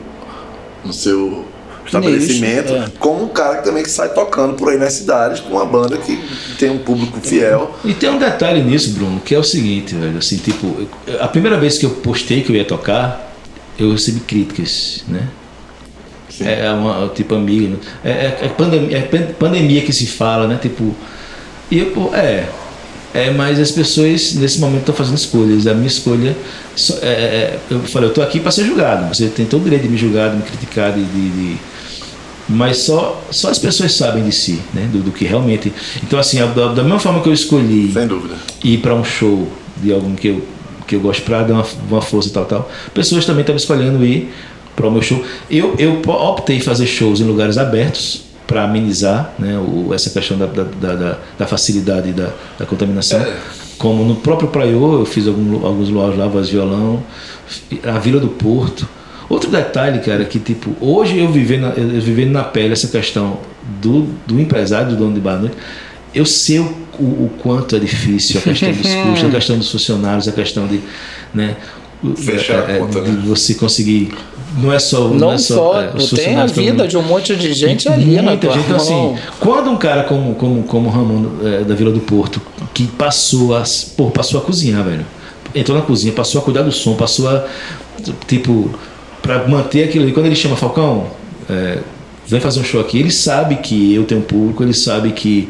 [0.86, 1.46] no seu
[1.86, 2.92] estabelecimento, Nicho, é.
[3.00, 5.98] como um cara que também que sai tocando por aí nas cidades com uma banda
[5.98, 6.22] que
[6.60, 7.72] tem um público fiel.
[7.84, 10.88] E tem um detalhe nisso, Bruno, que é o seguinte, velho, assim, tipo,
[11.20, 13.27] a primeira vez que eu postei que eu ia tocar,
[13.80, 15.28] eu recebi críticas, né?
[16.42, 17.78] É uma, tipo, amiga, né?
[18.04, 20.60] é, é, é pandemia, é pan- pandemia que se fala, né?
[20.62, 20.94] Tipo,
[21.72, 22.48] e eu, é,
[23.14, 25.66] é, mas as pessoas nesse momento estão fazendo escolhas.
[25.66, 26.36] A minha escolha,
[26.76, 29.08] só- é, é, eu falei, eu tô aqui para ser julgado.
[29.14, 31.58] Você tem todo o direito de me julgar, de me criticar, de, de- de-
[32.50, 34.88] mas só, só as pessoas sabem de si, né?
[34.92, 35.74] Do, do que realmente.
[36.04, 38.36] Então, assim, da, da mesma forma que eu escolhi Sem dúvida.
[38.64, 39.48] ir para um show
[39.82, 40.46] de algum que eu,
[40.88, 44.04] que eu gosto para dar uma, uma força e tal, tal, pessoas também estavam escolhendo
[44.06, 44.34] ir
[44.76, 45.24] para o meu show.
[45.50, 50.46] Eu, eu optei fazer shows em lugares abertos para amenizar né, o, essa questão da,
[50.46, 53.20] da, da, da- da facilidade da, da contaminação.
[53.20, 53.34] É.
[53.78, 57.04] Como no próprio Praiô, eu fiz algum, alguns lugares lá, voz violão,
[57.84, 58.88] a Vila do Porto.
[59.30, 63.38] Outro detalhe, cara, que tipo, hoje eu vivendo, eu vivendo na pele essa questão
[63.82, 65.56] do, do empresário, do dono de bar noite,
[66.14, 66.64] eu sei o,
[67.00, 70.68] o, o quanto é difícil a questão dos custos, a questão dos funcionários, a questão
[70.68, 70.82] de,
[71.34, 71.56] né,
[72.16, 73.24] Fechar a conta, de né?
[73.26, 74.14] você conseguir,
[74.58, 77.90] não é só, não, é só, é, tem a vida de um monte de gente
[77.90, 79.16] ali na Muita tua gente, então, mão.
[79.16, 82.40] assim, quando um cara como, como, como o Ramon é, da Vila do Porto,
[82.72, 83.64] que passou a,
[83.96, 85.04] pô, passou a cozinhar, velho.
[85.56, 87.48] Entrou na cozinha, passou a cuidar do som, passou a.
[88.28, 88.70] Tipo,
[89.24, 90.14] pra manter aquilo ali.
[90.14, 91.08] Quando ele chama Falcão,
[91.50, 91.80] é,
[92.28, 95.50] vem fazer um show aqui, ele sabe que eu tenho um público, ele sabe que.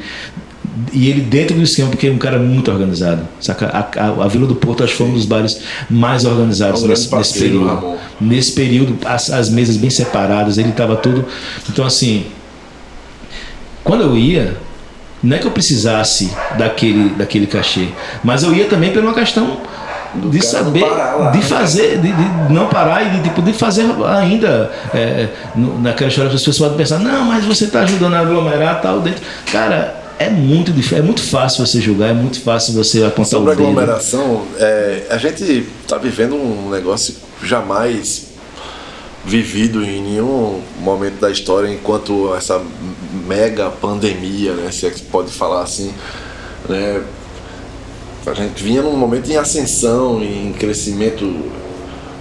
[0.94, 3.22] E ele dentro do esquema, porque é um cara muito organizado.
[3.40, 3.68] Saca?
[3.68, 5.60] A, a, a Vila do Porto acho que foi um dos bares
[5.90, 7.66] mais organizados É nesse, nesse período.
[7.68, 7.98] Ramon.
[8.20, 11.26] Nesse período, as, as mesas bem separadas, ele estava tudo.
[11.70, 12.26] Então, assim,
[13.84, 14.58] quando eu ia,
[15.24, 17.88] não é que eu precisasse daquele, daquele cachê,
[18.24, 19.58] mas eu ia também por uma questão
[20.16, 21.44] de saber, lá, de né?
[21.44, 23.86] fazer, de, de não parar e de, tipo, de fazer
[24.20, 28.20] ainda é, no- naquela história as pessoas podem pensar, não, mas você está ajudando a
[28.20, 29.22] aglomerar tal dentro.
[29.52, 33.54] Cara, é muito difícil, é muito fácil você julgar, é muito fácil você apontar Sobre
[33.54, 33.68] o dedo.
[33.68, 38.28] aglomeração, é, a gente está vivendo um negócio jamais
[39.24, 42.62] vivido em nenhum momento da história enquanto essa
[43.28, 45.94] mega pandemia, né, se é que pode falar assim,
[46.68, 47.04] né,
[48.26, 51.26] a gente vinha num momento em ascensão, em crescimento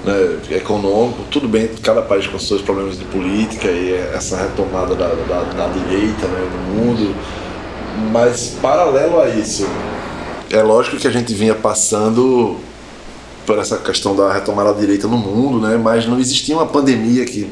[0.04, 5.08] né, econômico, tudo bem, cada país com seus problemas de política e essa retomada da,
[5.08, 7.14] da, da direita né, no mundo,
[8.12, 9.66] mas paralelo a isso,
[10.50, 12.56] é lógico que a gente vinha passando
[13.44, 15.76] por essa questão da retomada da direita no mundo, né?
[15.76, 17.48] Mas não existia uma pandemia que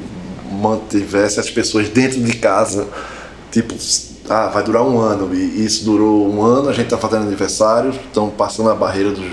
[0.50, 2.88] mantivesse as pessoas dentro de casa,
[3.50, 3.74] tipo,
[4.28, 5.34] ah, vai durar um ano.
[5.34, 9.24] E isso durou um ano, a gente está fazendo aniversário, estão passando a barreira dos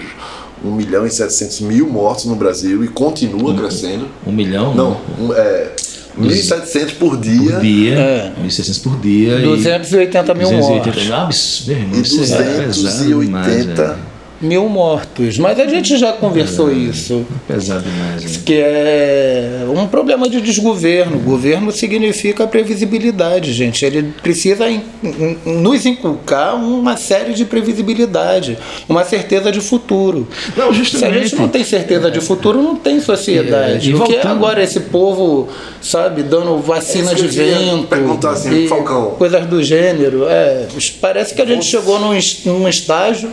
[0.64, 4.08] 1 milhão e 700 mil mortos no Brasil e continua crescendo.
[4.26, 4.76] Um milhão?
[4.76, 5.72] Não, um, é,
[6.20, 7.52] 1.700 por dia.
[7.54, 8.32] Por dia, É.
[8.44, 9.40] 1.600 por dia.
[9.40, 11.04] e 280 mil 280 mortos.
[11.06, 11.14] mil.
[11.16, 14.11] Ah, absurdo, meu irmão, E isso é pesado demais, 280 velho.
[14.42, 15.38] Mil mortos.
[15.38, 17.26] Mas a gente já conversou isso.
[17.48, 18.40] Pesado demais, né?
[18.44, 21.20] Que é um problema de desgoverno.
[21.20, 23.86] Governo significa previsibilidade, gente.
[23.86, 28.58] Ele precisa in- in- nos inculcar uma série de previsibilidade,
[28.90, 30.28] uma certeza de futuro.
[30.58, 31.28] Não, Se a justamente.
[31.30, 33.90] gente não tem certeza de futuro, não tem sociedade.
[33.90, 35.50] É, e Porque voltando- agora esse povo,
[35.82, 39.12] sabe, dando vacina É de que vento, perguntar assim, Falcão.
[39.12, 40.26] coisas do gênero.
[40.28, 40.66] É,
[41.00, 43.30] parece que a gente chegou num, num estágio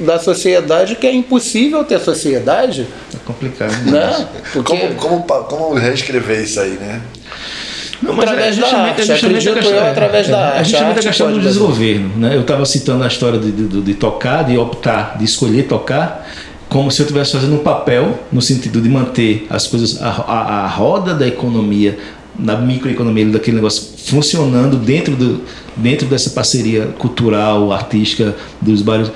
[0.00, 3.72] da sociedade que é impossível ter sociedade, É complicado.
[3.90, 4.26] né?
[4.52, 7.00] Porque Como, como, como reescrever isso aí, né?
[8.00, 9.00] Não, mas através é da arte.
[9.00, 10.70] é justamente questão, eu através é, da é arte.
[10.70, 12.16] justamente a arte questão do desgoverno.
[12.16, 12.36] Né?
[12.36, 16.28] Eu estava citando a história de, de, de tocar, de optar, de escolher tocar,
[16.68, 20.64] como se eu estivesse fazendo um papel no sentido de manter as coisas, a, a,
[20.64, 21.98] a roda da economia,
[22.38, 25.40] na microeconomia daquele negócio funcionando dentro, do,
[25.76, 29.10] dentro dessa parceria cultural, artística dos bairros,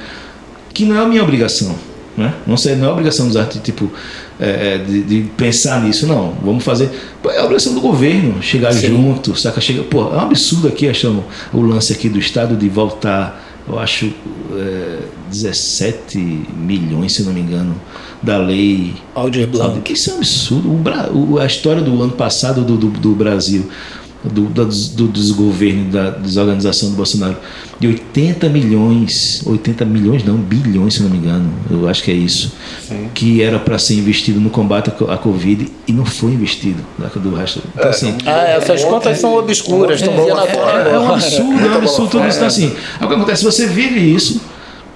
[0.73, 1.75] que não é a minha obrigação.
[2.17, 2.35] Né?
[2.47, 3.91] Não, sei, não é obrigação dos artistas, tipo,
[4.39, 6.35] é, é, de, de pensar nisso, não.
[6.45, 6.91] Vamos fazer.
[7.23, 8.89] Pô, É a obrigação do governo chegar Sim.
[8.89, 9.61] junto, saca?
[9.63, 13.79] Chega, pô, é um absurdo aqui, achamos o lance aqui do Estado de voltar, eu
[13.79, 14.13] acho,
[14.55, 14.99] é,
[15.31, 16.19] 17
[16.55, 17.75] milhões, se não me engano,
[18.23, 18.93] da lei.
[19.15, 19.81] Aldir Blanc.
[19.81, 20.69] Que isso é um absurdo.
[21.15, 23.69] O- a história do ano passado do, do, do Brasil,
[24.25, 27.37] do, da- do desgoverno, da desorganização do Bolsonaro,
[27.81, 32.15] de 80 milhões, 80 milhões não, bilhões, se não me engano, eu acho que é
[32.15, 32.53] isso,
[33.15, 36.81] que era para ser investido no combate à co- à Covid e não foi investido
[36.99, 37.61] né, do resto.
[37.77, 40.89] Então, assim, Ah, essas contas são obscuras, estão agora.
[40.91, 42.37] é, é um absurdo, é um absurdo tudo isso.
[42.37, 43.45] Então, assim, o que acontece?
[43.45, 44.41] Você vive isso,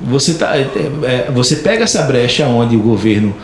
[0.00, 0.68] você, tá, é,
[1.02, 3.34] é, você pega essa brecha onde o governo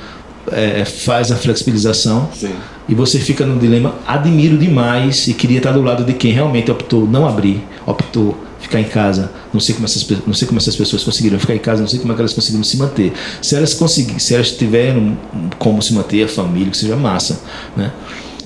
[0.52, 2.50] é, faz a flexibilização Sim.
[2.88, 3.94] E você fica no dilema.
[4.06, 8.80] Admiro demais e queria estar do lado de quem realmente optou não abrir, optou ficar
[8.80, 9.30] em casa.
[9.52, 11.98] Não sei como essas, não sei como essas pessoas conseguiram ficar em casa, não sei
[11.98, 13.12] como é elas conseguiram se manter.
[13.40, 15.16] Se elas conseguirem, se elas tiveram
[15.58, 17.40] como se manter, a família, que seja massa,
[17.76, 17.90] né?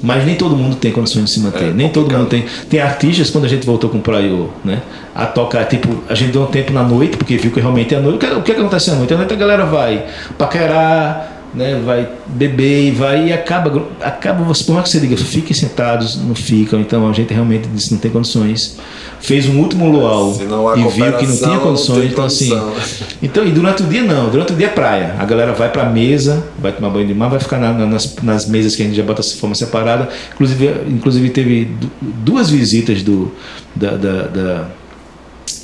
[0.02, 1.70] Mas nem todo mundo tem condições de se manter.
[1.70, 2.44] É nem todo mundo tem.
[2.68, 4.82] Tem artistas, quando a gente voltou com o Praio, né?
[5.14, 7.98] A tocar, tipo, a gente deu um tempo na noite, porque viu que realmente é
[7.98, 8.16] a noite.
[8.16, 9.14] O que, o que acontece à noite?
[9.14, 11.80] À noite a galera vai paquerar, né?
[11.84, 13.86] Vai beber e vai e acaba.
[14.00, 16.80] acaba você, por mais que você diga, fiquem sentados, não ficam.
[16.80, 18.76] Então a gente realmente disse não tem condições.
[19.18, 22.00] Fez um último luau não e viu que não tinha não condições.
[22.00, 22.60] tem então, assim.
[23.22, 25.14] Então, e durante o dia não, durante o dia é praia.
[25.18, 28.14] A galera vai pra mesa, vai tomar banho de mar, vai ficar na- na- nas,
[28.22, 30.08] nas mesas que a gente já bota de forma separada.
[30.34, 33.32] Inclusive, inclusive teve du- duas visitas do.
[33.74, 34.64] Da, da, da-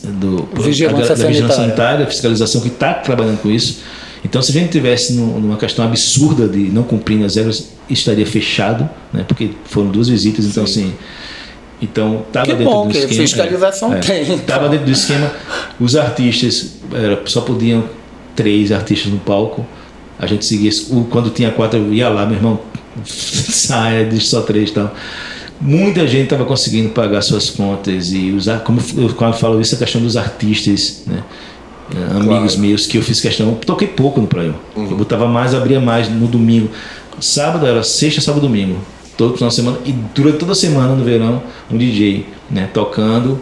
[0.05, 1.57] do Vigilância da, da vigilância sanitária.
[1.57, 3.81] sanitária, fiscalização que está trabalhando com isso.
[4.25, 8.27] Então, se a gente tivesse num- numa questão absurda de não cumprir as regras, estaria
[8.27, 9.25] fechado, né?
[9.27, 10.93] Porque foram duas visitas, então assim.
[11.81, 13.23] Então, estava dentro bom do que esquema.
[13.23, 14.37] fiscalização tem, então.
[14.37, 15.31] Estava dentro do esquema.
[15.81, 17.85] Os artistas era, só podiam
[18.37, 19.67] três artistas no palco.
[20.19, 20.71] A gente seguia.
[21.11, 22.61] quando tinha quatro, eu ia lá, meu irmão,
[23.05, 24.95] saia, deixa só três e tal.
[25.61, 29.79] Muita gente estava conseguindo pagar suas contas e usar, como eu, quando falo isso, a
[29.79, 31.23] questão dos artistas, né?
[31.95, 34.55] Eh, Amigos meus que eu fiz questão, eu toquei pouco no Praio.
[34.77, 36.71] Eu botava mais, abria mais no domingo.
[37.21, 38.79] Sábado era sexta, sábado, domingo.
[39.17, 39.79] Todo final de semana.
[39.85, 42.69] E durante toda a semana no verão, um DJ, né?
[42.73, 43.41] Tocando.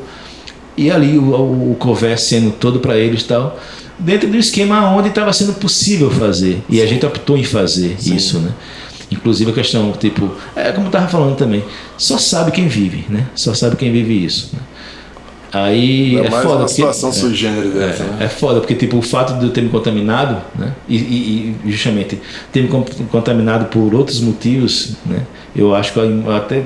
[0.77, 3.59] E ali o, o, o cover sendo todo para eles e tal.
[3.99, 6.63] Dentro do esquema onde estava sendo possível fazer.
[6.69, 8.53] E a gente optou em fazer isso, né?
[9.11, 11.65] Inclusive a questão, tipo, é como eu tava falando também,
[11.99, 13.27] só sabe quem vive, né?
[13.35, 14.51] Só sabe quem vive isso.
[14.53, 14.61] Né?
[15.53, 16.49] Aí é mais foda.
[16.49, 18.19] uma porque- situação sui generis dessa, né?
[18.21, 20.73] é, é foda, porque tipo, o fato de eu ter me contaminado, né?
[20.89, 22.21] E, e- e, justamente
[22.53, 25.23] ter me con- contaminado por outros motivos, né?
[25.55, 26.63] Eu acho que eu eu até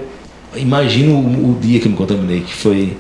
[0.57, 2.97] imagino o, o dia que eu me contaminei, que foi.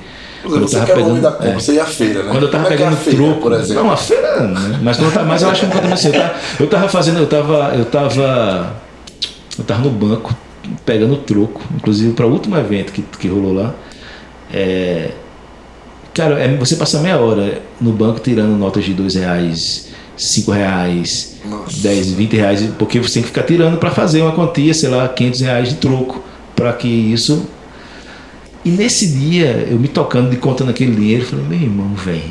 [0.46, 1.54] Exemplo, eu tava é da pegando- compra, é.
[1.54, 2.30] você ia à feira, né?
[2.30, 3.82] Quando eu tava é é pegando feira, troco, por exemplo.
[3.84, 4.78] Não, a feira, né?
[4.82, 6.18] mas, eu tava- mas eu acho que não aconteceu assim.
[6.18, 8.74] Eu tava, eu tava fazendo, eu tava, eu tava,
[9.58, 10.34] eu tava no banco
[10.84, 13.74] pegando troco, inclusive para o último evento que, que rolou lá.
[14.52, 15.10] É,
[16.14, 21.36] cara, é você passar meia hora no banco tirando notas de dois reais, cinco reais,
[21.44, 21.82] Nossa.
[21.82, 25.08] 10, 20 reais, porque você tem que ficar tirando para fazer uma quantia, sei lá,
[25.08, 26.22] 500 reais de troco,
[26.54, 27.46] para que isso
[28.64, 32.22] e nesse dia, eu me tocando de contando aquele dinheiro, eu falei, meu irmão, velho.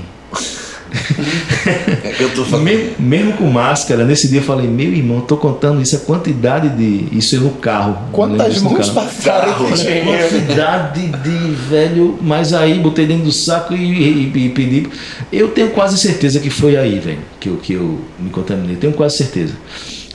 [1.65, 2.65] É eu tô falando.
[2.65, 6.69] Mesmo, mesmo com máscara, nesse dia eu falei, meu irmão, tô contando isso, a quantidade
[6.69, 7.07] de.
[7.17, 7.97] Isso é no carro.
[8.11, 10.29] Quantas mãos passaram Carro, dinheiro?
[10.29, 11.37] quantidade de
[11.69, 14.87] velho, mas aí botei dentro do saco e, e- e pedi.
[15.31, 18.75] Eu tenho quase certeza que foi aí, velho, que eu, que eu me contaminei.
[18.75, 19.53] Tenho quase certeza.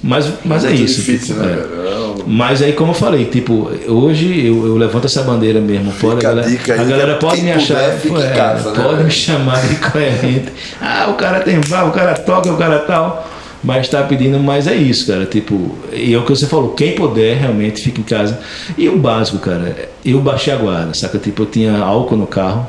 [0.03, 1.01] Mas, mas é Muito isso.
[1.01, 1.89] difícil, tipo, né, é.
[2.21, 5.91] É Mas aí, como eu falei, tipo, hoje eu, eu levanto essa bandeira mesmo.
[5.93, 8.07] Pode, a galera, a galera quem pode me puder, achar.
[8.07, 9.05] em é, casa, né, pode velho?
[9.05, 10.53] me chamar de coerente.
[10.81, 13.29] Ah, o cara tem bar, o cara toca, o cara tal.
[13.65, 15.27] Mas tá pedindo, mas é isso, cara.
[15.27, 18.39] Tipo, e é o que você falou, quem puder realmente fica em casa.
[18.77, 21.19] E o básico, cara, eu baixei a guarda, saca?
[21.19, 22.65] Tipo, eu tinha álcool no carro,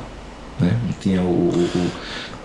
[0.59, 0.71] né?
[0.99, 1.25] Tinha o.
[1.25, 1.91] o- o-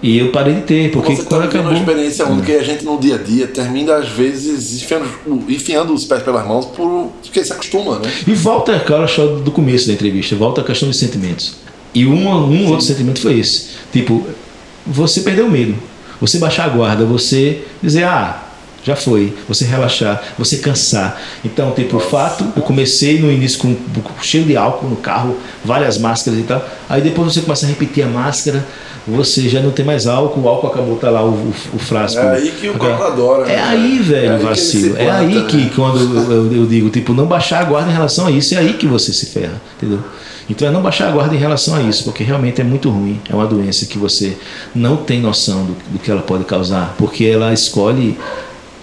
[0.04, 1.70] e eu parei de ter, porque você tá quando vivendo acabou.
[1.70, 5.08] uma experiência única e a gente no dia a dia termina às vezes enfiando,
[5.48, 8.12] enfiando os pés pelas mãos por, porque se acostuma, né?
[8.26, 11.56] E volta história do começo da entrevista, volta a questão dos sentimentos.
[11.94, 13.68] E um, um outro sentimento foi esse.
[13.94, 14.26] Tipo,
[14.86, 15.74] você perdeu o medo.
[16.20, 18.42] Você baixar a guarda, você dizer, ah,
[18.84, 19.32] Já foi.
[19.48, 21.18] Você relaxar, você cansar.
[21.42, 23.74] Então, tipo, o fato, eu comecei no início com
[24.20, 26.62] cheio de álcool no carro, várias máscaras e tal.
[26.90, 28.66] Aí depois você começa a repetir a máscara,
[29.06, 32.20] você já não tem mais álcool, o álcool acabou, tá lá o, o, o frasco.
[32.20, 33.50] É aí que o corpo adora.
[33.50, 33.62] É né?
[33.62, 34.94] aí, velho, É aí vacilo.
[34.96, 35.70] se é aí planta, que, né?
[35.74, 38.72] quando eu, eu- digo, tipo, não baixar a guarda em relação a isso, é aí
[38.74, 39.98] que você se ferra, entendeu?
[40.48, 43.20] Então é não baixar a guarda em relação a isso, porque realmente é muito ruim.
[43.30, 44.36] É uma doença que você
[44.74, 48.18] não tem noção do, do que ela pode causar, porque ela escolhe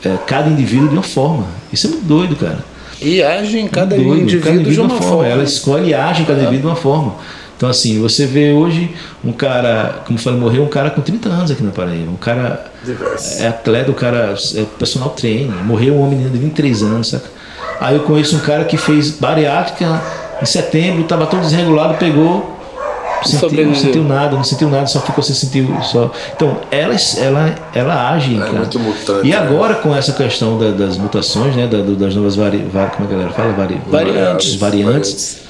[0.03, 1.45] é, cada indivíduo de uma forma.
[1.71, 2.63] Isso é muito doido, cara.
[3.01, 5.27] E age em cada Doido, indivíduo, cada indivíduo de uma forma.
[5.27, 7.15] Ela escolhe e age em cada indivíduo de uma forma.
[7.61, 8.89] Então, assim, você vê hoje
[9.23, 12.09] um cara, como eu falei, morreu um cara com 30 anos aqui na Paraíba.
[12.09, 13.39] Um cara Diverso.
[13.39, 15.63] é atleta, o cara é personal trainer.
[15.63, 17.25] Morreu um homem de 23 anos, saca?
[17.79, 20.01] Aí eu conheço um cara que fez bariátrica
[20.41, 22.57] em setembro, estava todo desregulado, pegou.
[23.23, 26.11] Sentiu, não sentiu nada, não sentiu nada, só ficou sem sentir só.
[26.35, 28.51] Então, ela, ela, ela age, cara.
[28.53, 29.37] muito mutante, E né?
[29.37, 33.11] agora com essa questão da- das mutações, né, da- das novas vari, como é a
[33.11, 33.53] galera fala?
[33.53, 34.55] Vari, Variantes.
[34.55, 35.40] variantes.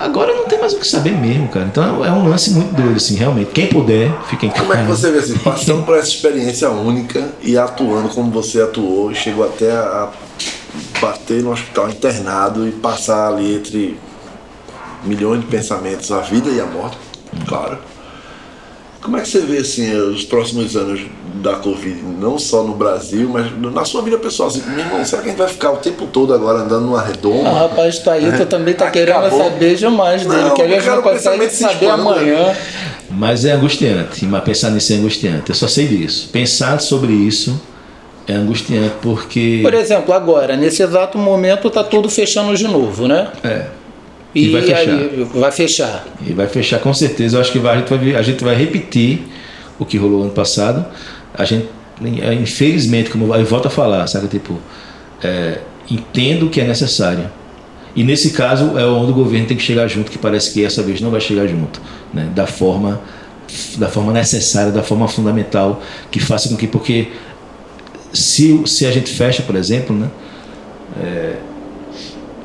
[0.00, 1.66] Agora não tem mais o que saber mesmo, cara.
[1.66, 3.50] Então é um lance muito doido, assim, realmente.
[3.50, 4.62] Quem puder, fica em casa.
[4.62, 8.62] Como é que você vê assim, passando por essa experiência única e atuando como você
[8.62, 10.10] atuou, e chegou até a
[11.00, 13.98] bater no hospital internado e passar ali entre
[15.04, 16.96] milhões de pensamentos, a vida e a morte,
[17.46, 17.78] claro.
[19.02, 21.00] Como é que você vê assim os próximos anos
[21.34, 24.48] da Covid, não só no Brasil, mas na sua vida pessoal?
[24.48, 27.02] Assim, meu irmão, será que a gente vai ficar o tempo todo agora andando numa
[27.02, 27.48] redoma?
[27.48, 29.44] Ah, rapaz, Thaíta também tá querendo Acabou.
[29.44, 32.54] saber demais dele, Não, que a gente não o consegue pensamento se saber amanhã.
[33.10, 35.50] Mas é angustiante, mas pensar nisso é angustiante.
[35.50, 36.28] Eu só sei disso.
[36.32, 37.60] Pensar sobre isso
[38.26, 39.60] é angustiante porque.
[39.62, 43.28] Por exemplo, agora, nesse exato momento, tá tudo fechando de novo, né?
[43.42, 43.66] É.
[44.34, 44.78] E, E vai fechar.
[44.78, 46.04] aí vai fechar.
[46.26, 47.36] E vai fechar com certeza.
[47.36, 49.22] Eu acho que vai, a, gente vai, a gente vai repetir
[49.78, 50.84] o que rolou ano passado.
[51.34, 51.68] A gente,
[52.02, 54.28] eh, infelizmente, como eu volto a falar, sabe?
[54.28, 54.58] Tipo,
[55.22, 57.30] é, entendo que é necessário.
[57.94, 60.82] E nesse caso é onde o governo tem que chegar junto, que parece que essa
[60.82, 61.80] vez não vai chegar junto,
[62.14, 62.30] né?
[62.34, 63.00] da forma
[63.78, 67.10] da forma necessária, da forma fundamental, que faça com que porque
[68.12, 70.08] se, se a gente fecha, por exemplo, né?
[71.02, 71.36] É,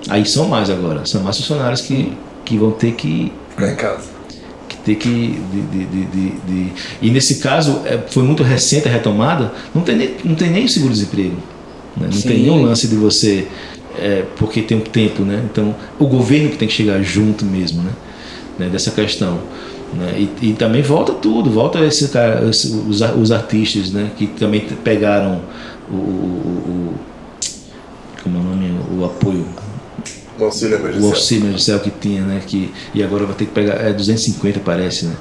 [0.10, 2.12] aí são mais agora, são mais funcionários que,
[2.44, 4.15] que vão ter que Ficar em casa.
[4.86, 5.10] Ter que
[5.52, 6.72] de, de, de, de-
[7.02, 10.66] e nesse caso é, foi muito recente a retomada não tem nem não tem nem
[10.66, 11.36] o seguro desemprego
[11.98, 12.06] né?
[12.06, 12.28] não Sim.
[12.30, 13.48] tem nenhum lance de você
[13.98, 17.82] é, porque tem um tempo né então o governo que tem que chegar junto mesmo
[17.82, 17.92] né,
[18.60, 19.40] né, dessa questão
[19.94, 20.14] né?
[20.42, 24.62] e, e também volta tudo volta esse cara esse- os, os artistas né que também
[24.84, 25.42] pegaram
[25.90, 26.94] o, o- o-
[28.24, 29.46] como é o nome o apoio
[30.38, 31.12] O auxílio o emergencial.
[31.12, 32.42] auxílio emergencial que tinha, né?
[32.46, 33.76] Que, e agora vai ter que pegar.
[33.76, 35.16] É 250, parece, né?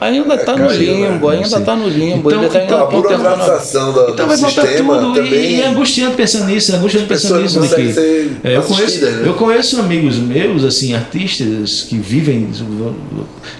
[0.00, 1.08] Ainda tá no caiu, né?
[1.10, 1.64] limbo, ainda Sim.
[1.64, 2.28] tá no limbo.
[2.30, 5.14] Então- ainda tá então A burocratização do, Então do vai voltar sistema tudo.
[5.14, 5.32] também.
[5.32, 7.60] E, e é angustiante pensando nisso, é angustiante pensando nisso.
[7.60, 7.92] Nick.
[7.92, 9.22] ser É, eu, conheço, né?
[9.24, 12.48] eu conheço amigos meus, assim, artistas que vivem.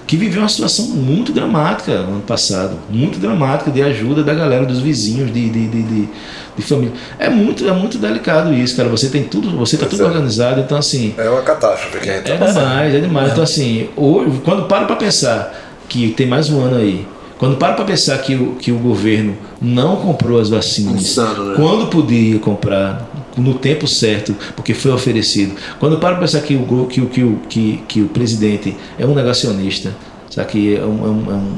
[0.07, 2.77] que viviam uma situação muito dramática no ano passado.
[2.91, 6.09] Muito dramática de ajuda da galera, dos vizinhos, de, de, de, de,
[6.57, 6.93] de família.
[7.19, 8.89] É muito, é muito delicado isso, cara.
[8.89, 10.07] Você tem tudo, você tá Pois tudo é.
[10.11, 11.15] organizado, então assim.
[11.17, 12.61] É uma catástrofe que a gente É tá passando.
[12.69, 13.33] demais, é demais.
[13.33, 17.07] Então, assim, hoje, quando paro para pensar que tem mais um ano aí,
[17.39, 21.57] quando paro para pensar que o, que o governo não comprou as vacinas, Insano, né?
[21.57, 26.87] quando podia comprar, no tempo certo, porque foi oferecido, quando paro para pensar que o,
[26.87, 29.93] que, o- que, que, que o presidente é um negacionista,
[30.31, 31.55] sabe, que é um, é um- é um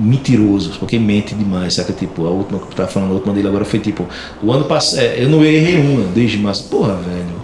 [0.00, 1.92] mentiroso, porque mente demais, sabe?
[1.92, 4.06] Tipo, a última que eu tava falando, a última dele agora foi tipo,
[4.42, 6.64] o ano passado, eu não errei uma desde março.
[6.70, 7.41] Porra, velho.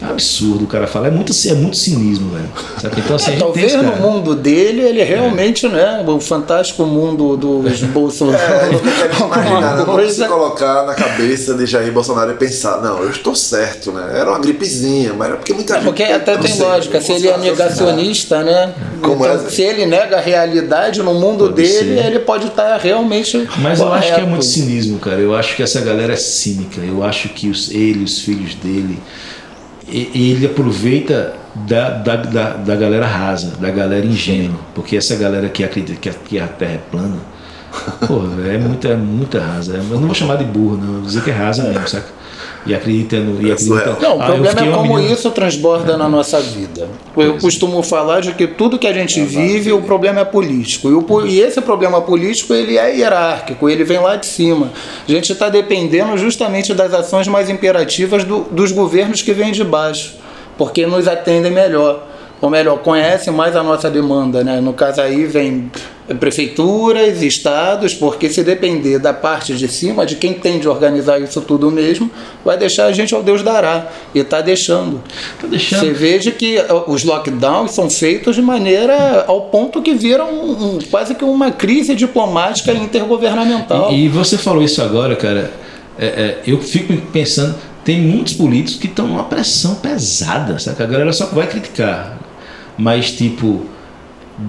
[0.00, 1.08] É um absurdo o cara falar.
[1.08, 2.48] É muito, é muito cinismo, velho.
[2.80, 3.00] Sabe?
[3.00, 3.96] Então, assim, tem Talvez esse no cara.
[4.02, 6.02] mundo dele, ele realmente, né?
[6.06, 8.42] O fantástico mundo dos Bolsonaro.
[8.42, 13.02] É, não imaginar, não vamos se colocar na cabeça de Jair Bolsonaro e pensar, não,
[13.02, 14.12] eu estou certo, né?
[14.14, 15.84] Era uma gripezinha, mas era porque muita gente.
[15.84, 18.72] Porque até não tem sei, lógica, não se ele é negacionista, né?
[19.02, 19.50] Como então, é?
[19.50, 22.06] se ele nega a realidade no mundo Pode dele, ser.
[22.06, 23.48] ele pode estar realmente.
[23.58, 24.30] Mas eu acho que é correto.
[24.30, 25.20] muito cinismo, cara.
[25.20, 26.80] Eu acho que essa galera é cínica.
[26.80, 28.98] Eu acho que os, ele, os filhos dele,
[29.90, 34.60] ele aproveita da, da, da, da galera rasa, da galera ingênua.
[34.74, 37.18] Porque essa galera que acredita que a, que a Terra é plana,
[38.36, 39.76] velho, é muita, é muita rasa.
[39.76, 40.86] Eu não vou chamar de burro, não.
[40.86, 42.20] Eu vou dizer que é rasa mesmo, saca?
[42.66, 43.40] E acredita no.
[43.40, 43.96] E É acredita.
[44.02, 46.88] Não, o Ah, problema é como menina- isso transborda na nossa vida.
[47.16, 50.88] Eu costumo falar de que tudo que a gente vive, o problema é político.
[50.90, 54.70] E, o e esse problema político, ele é hierárquico, ele vem lá de cima.
[55.08, 59.64] A gente está dependendo justamente das ações mais imperativas do- dos governos que vêm de
[59.64, 60.16] baixo,
[60.58, 62.08] porque nos atendem melhor.
[62.40, 64.42] Ou melhor, conhecem mais a nossa demanda.
[64.42, 64.60] Né?
[64.60, 65.70] No caso aí vem
[66.18, 71.40] prefeituras, estados, porque se depender da parte de cima, de quem tem de organizar isso
[71.42, 72.10] tudo mesmo,
[72.44, 73.88] vai deixar a gente ao Deus dará.
[74.14, 75.02] E está deixando.
[75.40, 75.80] Tá deixando.
[75.80, 81.14] Você veja que os lockdowns são feitos de maneira ao ponto que viram um, quase
[81.14, 83.92] que uma crise diplomática intergovernamental.
[83.92, 85.50] E, e você falou isso agora, cara.
[85.98, 90.82] É, é, eu fico pensando, tem muitos políticos que estão numa pressão pesada, sabe?
[90.82, 92.19] A galera só vai criticar.
[92.80, 93.66] Mas, tipo,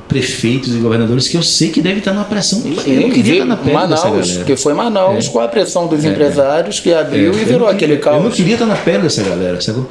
[0.08, 2.62] prefeitos e governadores que eu sei que deve estar numa pressão.
[2.62, 4.44] Sim, eu não queria estar na pele Manaus, dessa galera.
[4.46, 5.30] que foi Manaus É.
[5.30, 8.22] com a pressão dos É, empresários que abriu É, e virou aquele queria- Eu não
[8.24, 8.36] caos.
[8.36, 9.90] queria estar na pele dessa galera, sacou?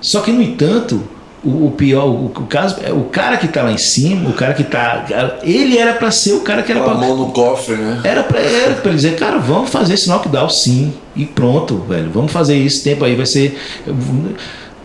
[0.00, 1.02] Só que, no entanto,
[1.42, 4.34] o, o pior, o, o caso, é o cara que está lá em cima, o
[4.34, 5.06] cara que está.
[5.42, 8.00] Ele era para ser o cara que era Com a pra, mão no cofre, né?
[8.04, 10.92] era pra, era pra ele dizer, cara, vamos fazer esse knockdown sim.
[11.16, 12.08] E pronto, velho.
[12.14, 13.58] Vamos fazer isso, tempo aí vai ser.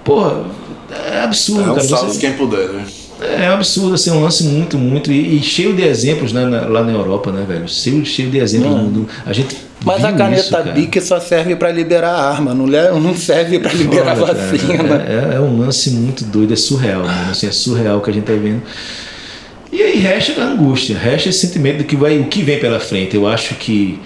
[0.03, 0.43] Porra,
[1.13, 1.87] é absurdo, É um cara.
[1.87, 2.85] salve Você- quem puder, né?
[3.21, 5.11] é absurdo, assim, um lance muito, muito.
[5.11, 7.67] E, e cheio de exemplos né, na- lá na Europa, né, velho?
[7.67, 9.09] Cheio, cheio de exemplos no mundo.
[9.25, 9.55] A gente.
[9.83, 10.63] Mas a caneta.
[10.63, 15.05] BIC só serve para liberar arma, não, le- não serve para liberar Olha, cara, vacina.
[15.31, 17.31] é, é um lance muito doido, é surreal, mano.
[17.31, 18.61] Assim, é surreal o que a gente tá vendo.
[19.71, 22.79] E aí resta a angústia, resta esse sentimento do que vai, o que vem pela
[22.79, 23.15] frente.
[23.15, 23.99] Eu acho que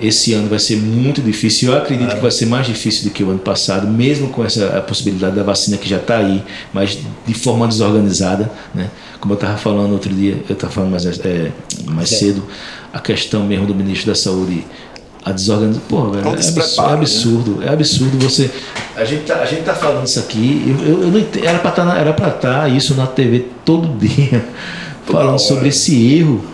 [0.00, 1.72] esse ano vai ser muito difícil.
[1.72, 4.76] Eu acredito que vai ser mais difícil do que o ano passado, mesmo com essa
[4.76, 6.42] a possibilidade da vacina que já está aí,
[6.72, 8.90] mas de forma desorganizada, né?
[9.20, 11.50] Como eu estava falando outro dia, eu estava falando mais, é,
[11.86, 12.44] mais cedo,
[12.92, 14.64] a questão mesmo do ministro da Saúde.
[15.24, 15.88] A desorganização.
[15.88, 16.92] Pô, velho, É absurdo, é né?
[16.92, 17.62] absurdo.
[17.64, 18.48] É absurdo você.
[18.94, 20.76] A gente tá, a gente tá falando isso aqui.
[20.86, 24.44] Eu, eu, não entendo, era para estar era pra tá isso na TV todo dia.
[25.04, 25.38] falando hora.
[25.38, 26.44] sobre esse erro.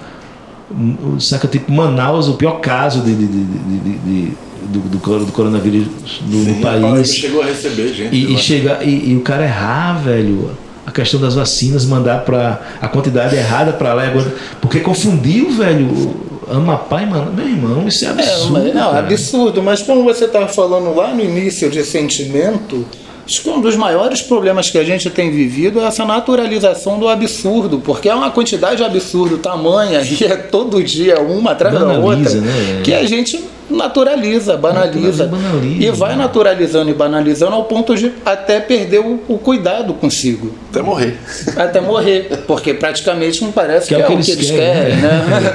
[1.16, 5.24] O- Saca, tipo, Manaus, o pior caso de, de- de- de- de- de- do, do,
[5.26, 5.86] do coronavírus
[6.26, 7.14] no, Sim, país.
[7.14, 8.14] chegou a receber gente.
[8.14, 8.38] E, e lá.
[8.38, 10.50] chegar, e, e o cara errar, velho,
[10.86, 16.32] a questão das vacinas, mandar para a quantidade errada para lá, agora- porque confundiu, velho,
[16.50, 18.52] Amapá e mano, meu irmão, isso é É, absurdo.
[18.52, 18.98] mas, não, cara.
[19.06, 22.84] absurdo, mas como você estava falando lá no início de sentimento,
[23.26, 27.08] acho que um dos maiores problemas que a gente tem vivido é essa naturalização do
[27.08, 31.80] absurdo, porque é uma quantidade de absurdo tamanha e é todo dia uma atrás da
[31.80, 32.80] Banaliza, outra, né?
[32.82, 36.16] que a gente naturaliza, banaliza, banaliza, e vai né?
[36.16, 40.54] naturalizando e banalizando ao ponto de até perder o, o cuidado consigo.
[40.70, 41.18] Até morrer.
[41.56, 45.54] Até morrer, porque praticamente não parece que, Que é, o que eles querem, né?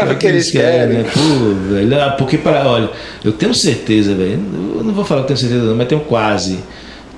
[0.00, 0.98] É o que eles querem.
[0.98, 1.04] né?
[1.12, 2.88] Pô, velho, ah, porque para, olha,
[3.24, 4.40] eu tenho certeza, velho,
[4.76, 6.58] eu não vou falar que tenho certeza, não, mas tenho quase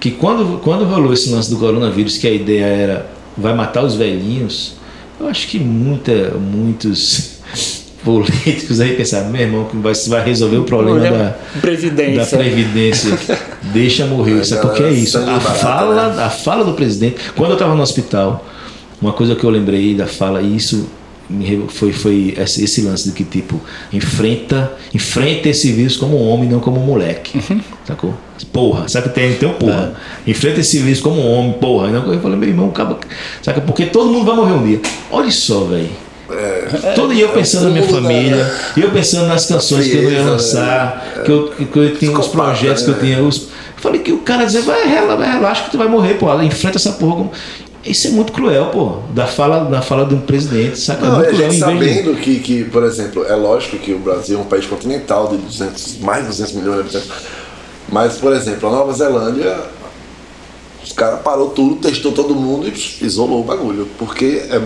[0.02, 3.06] que quando quando rolou esse lance do coronavírus, que a ideia era
[3.38, 4.74] vai matar os velhinhos,
[5.18, 7.38] eu acho que muita muitos
[8.02, 12.36] políticos aí pensaram, meu irmão, que vai, vai resolver o problema da, da Previdência.
[12.36, 13.18] Previdência.
[13.72, 14.44] Deixa morrer.
[14.44, 15.18] Sabe por que é isso?
[15.18, 16.24] A fala, né?
[16.24, 17.18] a fala do presidente.
[17.36, 18.44] Quando eu estava no hospital,
[19.00, 20.90] uma coisa que eu lembrei da fala, e isso
[21.68, 23.60] foi, foi esse, lance de que, tipo,
[23.92, 27.38] enfrenta, enfrenta esse vírus como um homem, não como um moleque.
[27.50, 27.60] Uhum.
[27.86, 28.14] Sacou?
[28.52, 29.94] Porra, sabe que tem, tem um porra.
[30.26, 31.88] Enfrenta esse vírus como um homem, porra.
[31.88, 32.98] E não- Eu falei, meu irmão, acaba.
[33.42, 33.60] Saca?
[33.60, 34.80] Porque todo mundo vai morrer um dia.
[35.10, 35.88] Olha só, velho.
[36.94, 40.08] Todo dia eu pensando na minha família, e eu pensando nas canções que eu ia
[40.08, 43.00] frieza, lançar, que eu, que eu tinha os projetos que eu né?
[43.00, 43.22] tinha.
[43.22, 46.32] Os, falei que o cara dizia, vai, rela- vai, relaxa que tu vai morrer, pô.
[46.40, 47.28] Enfrenta essa porra.
[47.84, 48.98] Isso é muito cruel, pô.
[49.12, 51.04] Da fala, da fala de um presidente, saca?
[51.04, 51.78] Não, é muito a gente cruel.
[51.78, 55.28] de- sabendo que, que, por exemplo, é lógico que o Brasil é um país continental
[55.28, 57.10] de 200, mais de 200 milhões de habitantes.
[57.90, 59.56] Mas, por exemplo, a Nova Zelândia,
[60.84, 63.88] os caras parou tudo, testou todo mundo e isolou o bagulho.
[63.98, 64.60] Porque é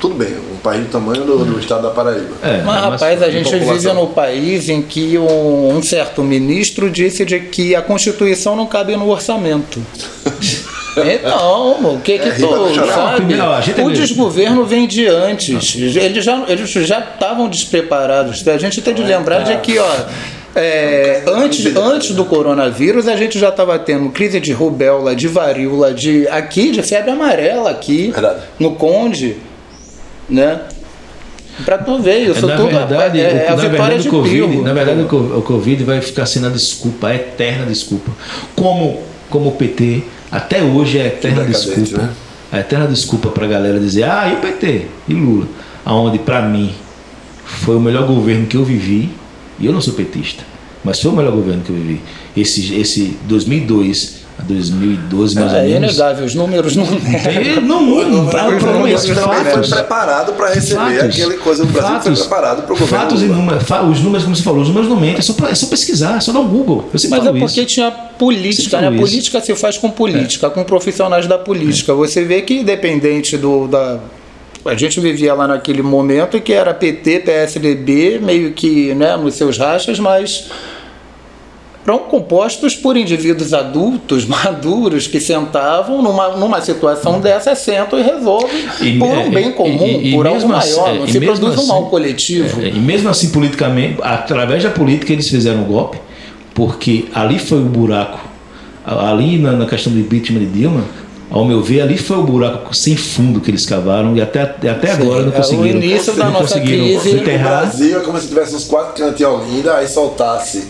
[0.00, 2.30] tudo bem, um país do tamanho do, do estado da Paraíba.
[2.42, 3.74] É, Mas, rapaz, a gente população.
[3.74, 8.64] vive no país em que um, um certo ministro disse de que a Constituição não
[8.66, 9.78] cabe no orçamento.
[10.96, 12.74] Então, o que que É, xarope.
[12.86, 13.82] sabe?
[13.82, 15.76] O é- desgoverno vem de antes.
[15.76, 18.46] Eles já eles já estavam despreparados.
[18.48, 19.88] A gente tem de lembrar de que, ó,
[20.54, 25.94] é, antes, antes do coronavírus, a gente já estava tendo crise de rubéola, de varíola,
[25.94, 28.40] de aqui, de febre amarela aqui, Verdade.
[28.58, 29.36] no Conde,
[30.28, 30.60] né?
[31.64, 34.08] Pra tu ver, isso É, na tudo verdade, é, é o- a na vitória verdade,
[34.08, 38.10] o COVID, na verdade, o Covid vai ficar sendo a desculpa, a eterna desculpa.
[38.56, 42.02] Como, como o PT, até hoje é a eterna desculpa.
[42.02, 42.10] né?
[42.52, 44.86] A eterna desculpa pra galera dizer, ah, e o PT?
[45.08, 45.46] E Lula?
[45.84, 46.72] Aonde, pra mim,
[47.44, 49.10] foi o melhor governo que eu vivi,
[49.58, 50.44] e eu não sou petista,
[50.84, 52.00] mas foi o melhor governo que eu vivi.
[52.36, 55.94] Esse, esse 2002 a 2012, mais ou É menos.
[55.94, 56.84] inegável, os números não.
[56.84, 59.70] É, Não, não, não, o problema é esse, O Brasil foi fatos.
[59.70, 60.98] preparado para receber Fatos.
[61.04, 61.62] aquele coisa.
[61.62, 62.18] O Brasil Fatos.
[62.18, 62.98] foi preparado para o governo.
[63.04, 63.62] Fatos e números.
[63.64, 65.18] fa- Os números, como você falou, os números não mentem.
[65.18, 66.88] É só, pra- é só pesquisar, é só dar um Google.
[66.92, 67.64] Mas é porque isso.
[67.66, 68.90] tinha política, né?
[68.90, 68.98] isso.
[69.00, 71.94] Política se faz com política, com profissionais da política.
[71.94, 73.98] Você vê que independente do, da,
[74.64, 79.56] a gente vivia lá naquele momento que era PT, PSDB, meio que né, nos seus
[79.58, 80.50] rachas, mas
[81.86, 88.64] eram compostos por indivíduos adultos, maduros, que sentavam numa, numa situação dessa, sentam e resolvem
[88.80, 91.04] E- por um é, bem comum, e- e por algo mesmo assim- maior, é, não
[91.06, 92.60] e se produz um assim- mal coletivo.
[92.62, 95.98] É, e mesmo assim, politicamente, através da política, eles fizeram o golpe,
[96.54, 98.20] porque ali foi o buraco.
[98.84, 100.82] Ali na, na questão do impeachment de Dilma,
[101.30, 104.90] ao meu ver, ali foi o buraco sem fundo que eles cavaram e até, até
[104.90, 105.80] agora não é o conseguiram.
[105.80, 107.10] início da não nossa conseguiram crise.
[107.10, 107.60] O enterrar.
[107.66, 110.64] Brasil é como se tivesse uns quatro cantos em Olinda, aí soltasse.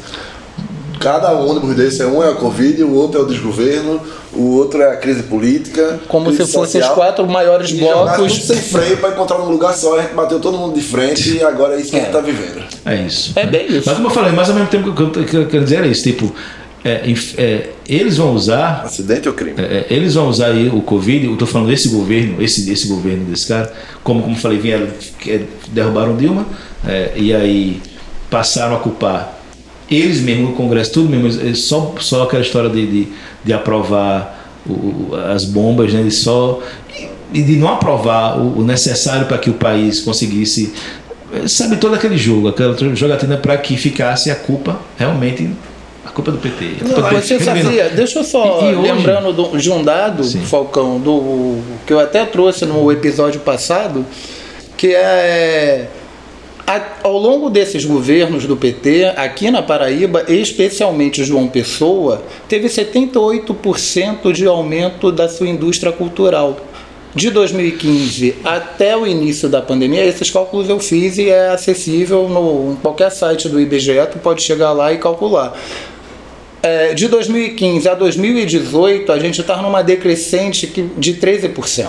[1.01, 4.01] Cada ônibus desse é um é a Covid, o outro é o desgoverno,
[4.35, 5.99] o outro é a crise política.
[6.07, 8.45] Como se crise fossem os quatro maiores e jogar tudo blocos.
[8.45, 11.43] sem freio para encontrar num lugar só, a gente bateu todo mundo de frente e
[11.43, 12.63] agora é isso que a gente tá vivendo.
[12.85, 13.33] É isso.
[13.35, 13.85] É bem isso.
[13.87, 15.65] Mas como eu falei, mas ao mesmo tempo que eu, que eu- que eu quero
[15.65, 16.35] dizer é isso, tipo,
[16.85, 17.03] é,
[17.39, 19.55] é, eles vão usar Acidente ou crime?
[19.59, 22.87] É, é, eles vão usar aí o Covid, eu estou falando desse governo, esse, esse
[22.89, 23.73] governo desse cara,
[24.05, 24.87] como, como falei, vieram,
[25.19, 26.45] que- é, derrubaram Dilma,
[26.87, 27.81] é, e aí
[28.31, 29.40] passaram a culpar
[29.91, 33.09] eles mesmo, o Congresso, tudo mesmo, só, só aquela história de, de,
[33.45, 36.61] de aprovar o- as bombas, né, de só,
[37.33, 40.73] e, de não aprovar o, o necessário para que o país conseguisse,
[41.33, 45.51] é, sabe, todo aquele jogo, aquela jogatina para que ficasse a culpa realmente.
[46.05, 46.77] A culpa do PT.
[47.13, 50.41] Mas você sabia, deixa eu só, E- e hoje- lembrando do- de um dado, Sim.
[50.41, 54.05] Falcão, do, que eu até trouxe no episódio passado,
[54.77, 55.87] que é
[57.03, 64.47] ao longo desses governos do PT, aqui na Paraíba, especialmente João Pessoa, teve 78% de
[64.47, 66.61] aumento da sua indústria cultural.
[67.13, 72.77] De 2015 até o início da pandemia, esses cálculos eu fiz e é acessível no,
[72.81, 75.59] qualquer site do IBGE, tu pode chegar lá e calcular.
[76.63, 81.87] É, de 2015 a 2018, a gente está numa decrescente de 13%.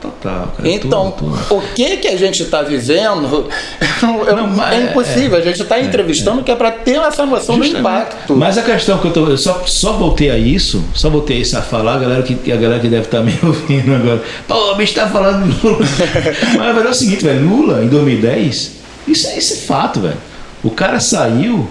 [0.00, 1.56] Total, cara, Então, tudo, tudo.
[1.58, 3.48] o que que a gente está vivendo
[3.80, 5.36] é, Não, mas é é- impossível.
[5.36, 7.80] a gente está entrevistando que é para ter essa noção do Justamente.
[7.80, 8.36] impacto.
[8.36, 11.40] Mas a questão que eu, tô, eu só, só voltei a isso, só voltei a
[11.40, 14.22] isso a falar, a galera que, a galera que deve estar me ouvindo agora.
[14.46, 15.78] Pô, o bicho tá falando de Lula.
[16.74, 18.72] Mas é o seguinte, velho, Lula em 2010,
[19.08, 20.16] isso, é- isso é fato, velho.
[20.62, 21.68] O cara saiu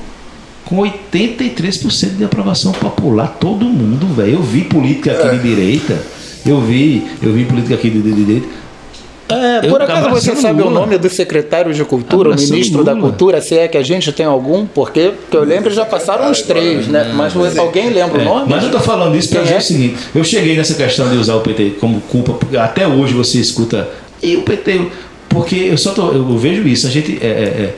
[0.66, 4.34] com 83% de aprovação popular, todo mundo, velho.
[4.34, 5.98] Eu vi política aqui de direita,
[6.50, 8.48] eu vi, eu vi política aqui de, de- de direita.
[9.30, 10.80] É, por acaso você sabe o Lula.
[10.82, 13.10] nome do secretário de Cultura, o ministro da Lula.
[13.10, 14.66] Cultura, se é que a gente tem algum?
[14.66, 17.12] Porque, que eu lembro, já passaram uns três, né?
[17.14, 18.46] Mas alguém lembra o É, nome?
[18.50, 19.58] mas eu tô falando isso para dizer é?
[19.58, 23.14] o seguinte: eu cheguei nessa questão de usar o PT como culpa, porque até hoje
[23.14, 23.90] você escuta,
[24.24, 24.82] e o PT,
[25.28, 27.76] porque eu só tô, eu vejo isso, a gente, é, é, é,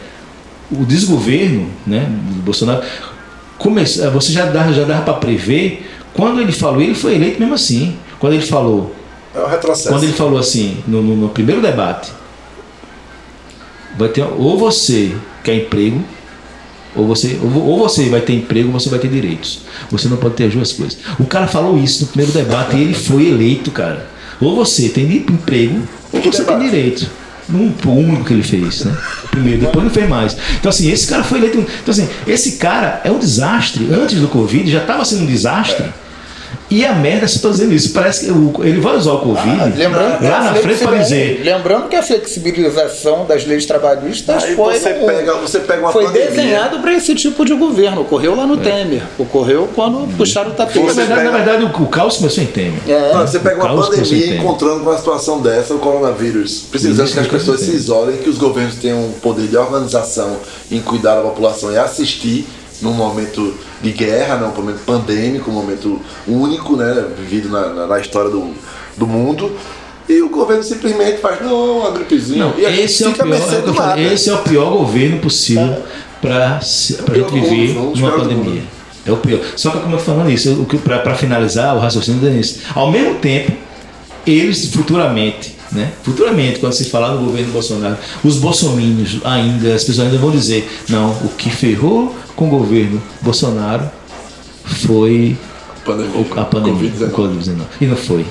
[0.71, 2.05] o desgoverno né,
[2.35, 2.83] do Bolsonaro,
[3.57, 7.39] começou, é, você já dava, já dava para prever, quando ele falou, ele foi eleito
[7.39, 8.93] mesmo assim, quando ele falou,
[9.35, 9.89] É o retrocesso.
[9.89, 12.11] quando ele falou assim, no, no- no primeiro debate,
[13.97, 16.03] vai ter, ou você quer emprego,
[16.95, 19.61] ou você, ou, ou você vai ter emprego, ou você vai ter direitos.
[19.91, 20.97] Você não pode ter as duas coisas.
[21.19, 24.07] O cara falou isso no primeiro debate e ele foi eleito, cara.
[24.41, 27.09] Ou você tem emprego, ou você tem direito.
[27.51, 28.95] Um, o único que ele fez, né?
[29.23, 30.37] O primeiro, depois não fez mais.
[30.59, 31.57] Então, assim, esse cara foi eleito.
[31.59, 33.89] Então, assim, esse cara é um desastre.
[33.91, 35.85] Antes do Covid já estava sendo um desastre.
[36.71, 39.49] E a merda, se estou dizendo isso, parece que o- ele vai usar o Covid
[39.49, 41.41] Ah, lembrando, que lá a na frente para dizer.
[41.43, 46.05] lembrando que a flexibilização das leis trabalhistas Aí foi, você pega- você pega uma foi
[46.05, 46.27] pandemia.
[46.29, 48.01] desenhado para esse tipo de governo.
[48.01, 49.01] Ocorreu lá no Temer.
[49.17, 50.79] Ocorreu quando puxaram o Na tapete.
[50.79, 52.79] Você verdade, pega- na verdade, o, o caos começou em Temer.
[52.87, 53.13] É.
[53.13, 57.11] Não, você pega uma que você pandemia encontrando com uma situação dessa, o coronavírus, precisando
[57.11, 60.37] que as pessoas se isolem, que os governos tenham um poder de organização
[60.71, 62.45] em cuidar da população e assistir
[62.81, 67.87] num momento de guerra, né, um momento pandêmico, um momento único, né, vivido na, na-
[67.87, 68.51] na história do,
[68.97, 69.51] do mundo.
[70.07, 72.45] E o governo simplesmente faz, não, uma gripezinha.
[72.45, 75.83] Não, e a gente esse é, o pior, é esse é o pior governo possível
[76.21, 78.61] para a gente mundo, viver um dos numa piores do pandemia.
[78.61, 78.67] mundo.
[79.05, 79.39] É o pior.
[79.55, 83.51] Só que como eu falando isso, para finalizar o raciocínio do Denise, ao mesmo tempo,
[84.25, 85.91] eles futuramente, né?
[86.03, 90.69] Futuramente, quando se falar no governo Bolsonaro, os bolsomínios ainda, as pessoas ainda vão dizer,
[90.89, 93.89] não, o que ferrou com o governo Bolsonaro
[94.63, 95.37] foi
[95.85, 96.25] Pandemia.
[96.35, 97.07] a pandemia, Covid-19.
[97.07, 97.57] o Covid-19.
[97.81, 98.25] E não foi.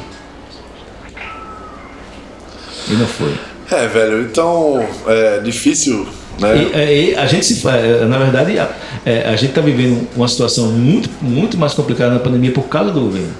[2.88, 3.34] E não foi.
[3.70, 6.06] É, velho, então é difícil,
[6.40, 6.56] né?
[6.56, 8.70] E, é, e a gente se é, na verdade a,
[9.04, 12.90] é, a gente está vivendo uma situação muito muito mais complicada na pandemia por causa
[12.90, 13.34] do governo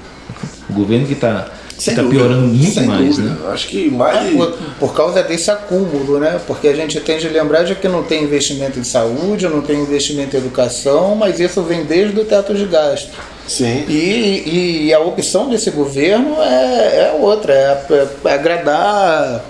[0.69, 1.49] o governo que está
[1.79, 3.35] Sem está dúvida, piorando muito sem mais dúvida.
[3.35, 4.37] né Acho que mais É, de.
[4.37, 6.41] por, por causa desse acúmulo, né?
[6.47, 9.81] Porque a gente tem de lembrar de que não tem investimento em saúde, não tem
[9.81, 13.11] investimento em educação, mas isso vem desde o teto de gasto.
[13.47, 13.85] Sim.
[13.89, 19.45] E, e a opção desse governo é, é outra, é, é agradar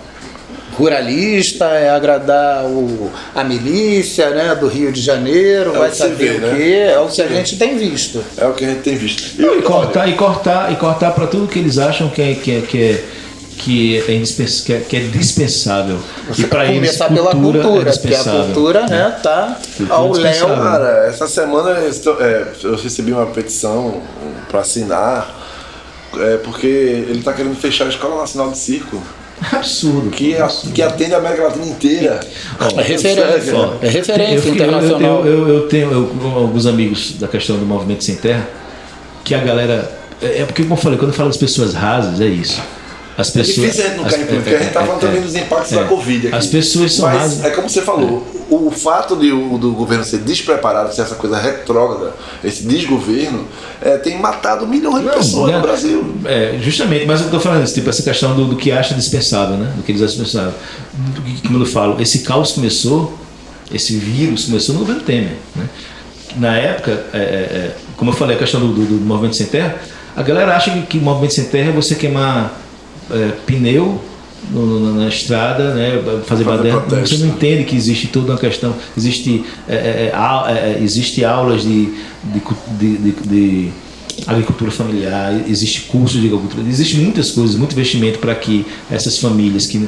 [0.78, 6.14] ruralista, é agradar o, a milícia né, do Rio de Janeiro, É vai você saber
[6.14, 6.56] vê, o né?
[6.56, 8.24] quê, é o que a gente tem visto.
[8.36, 9.40] É o que a gente tem visto.
[9.42, 12.60] E cortar, e cortar, e cortar para tudo que eles acham que é, que é,
[12.60, 13.04] que é,
[13.58, 15.98] que é, indispens- que é, que é dispensável.
[16.38, 19.58] E para eles Começar pela cultura, cultura, é porque a cultura né, tá
[19.90, 20.46] ao léu.
[20.46, 24.00] Cara, essa semana eu estou- é, eu recebi uma petição
[24.48, 25.34] para assinar,
[26.20, 29.02] é, porque ele está querendo fechar a Escola Nacional de Circo,
[29.52, 30.10] Absurdo.
[30.10, 32.20] que, a- que atende a América Latina inteira.
[32.76, 35.26] É referência, Sério, é referência Eu internacional.
[35.26, 38.48] Eu, eu, eu tenho eu- alguns amigos da questão do movimento sem terra
[39.24, 39.90] que a galera.
[40.20, 42.60] É é porque, como eu falei, quando eu falo das pessoas rasas, é isso.
[43.18, 44.84] As É pessoas, difícil a gente não cair em política, é, a gente está é,
[44.86, 45.74] falando é, também dos impactos é.
[45.74, 46.36] da Covid aqui.
[46.36, 47.44] As pessoas são Mas rasas.
[47.44, 52.14] é como você falou, o fato de do governo ser despreparado, ser essa coisa retrógrada,
[52.44, 53.44] esse desgoverno,
[53.82, 56.14] é, tem matado milhões de pessoas no Brasil.
[56.24, 59.56] É, justamente, mas eu estou falando isso, tipo, essa questão do, do que acha dispensável,
[59.56, 59.72] né?
[59.76, 60.54] Do que eles acham dispensável.
[60.94, 63.18] Do que- Como eu falo, esse caos começou,
[63.74, 65.32] esse vírus começou no governo Temer.
[65.56, 65.68] Né?
[66.36, 69.46] Na época, é, é, é, como eu falei, a questão do, do, do movimento sem
[69.46, 69.74] terra,
[70.16, 72.56] a galera acha que, que o movimento sem terra é você queimar
[73.10, 74.02] é, pneu
[74.50, 76.80] no- na estrada, né, fazer baderna.
[76.80, 77.16] protesto.
[77.16, 81.24] Você não entende que existe toda uma questão, existe, é, é, é, é, é, existe
[81.24, 81.92] aulas de,
[82.78, 83.70] de, de- de
[84.26, 89.66] agricultura familiar, existe curso de agricultura, existe muitas coisas, muito investimento para que essas famílias
[89.66, 89.86] que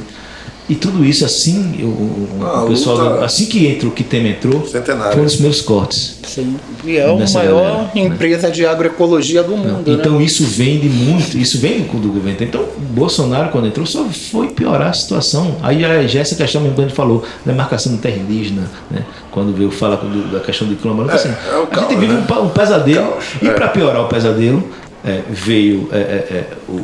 [0.71, 4.03] e tudo isso assim, o, o- Ah, o pessoal, luta- do- assim que entrou, que
[4.05, 5.13] Temer entrou, Centenário.
[5.13, 6.19] foram os primeiros cortes.
[6.25, 6.57] Sim.
[6.85, 7.91] E é a maior galera, né?
[8.03, 9.83] empresa de agroecologia do mundo.
[9.91, 10.25] Então né?
[10.25, 12.39] isso vem de muito, isso vem do, do governo.
[12.41, 15.57] Então o Bolsonaro quando entrou só foi piorar a situação.
[15.63, 15.89] Aí a
[16.21, 19.05] essa questão mesmo que a gente falou, da marcação de terra indígena, né?
[19.33, 21.35] quando veio falar do- da questão do quilombo, É, assim, é
[21.79, 22.25] a gente vive né?
[22.31, 23.53] um, um pesadelo Caos, e é.
[23.53, 24.63] para piorar o pesadelo
[25.05, 26.77] é, veio é, é, é, o, o,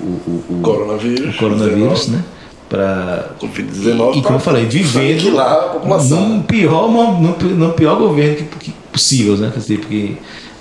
[0.50, 2.10] o, o- Coronavírus, o coronavírus, 19.
[2.12, 2.24] né?
[2.68, 6.20] Para Covid-19 e, como eu falei, vivendo aniquilar a população.
[6.28, 6.88] num pior,
[7.34, 9.52] pi- no pior governo que, que possível, né?
[9.54, 10.14] Porque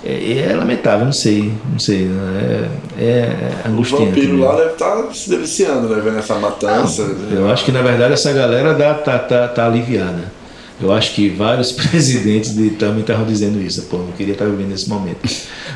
[0.04, 2.68] é, é lamentável, não sei, não sei, né?
[2.96, 4.04] é, é O angustiante.
[4.06, 4.44] vampiro mesmo.
[4.44, 6.00] lá deve estar se deliciando, né?
[6.04, 7.10] Vendo essa matança.
[7.32, 10.32] Eu acho que na verdade essa galera dá, tá, tá, tá aliviada.
[10.80, 14.68] Eu acho que vários presidentes de- também estavam dizendo isso, pô, não queria estar vivendo
[14.68, 15.28] nesse momento.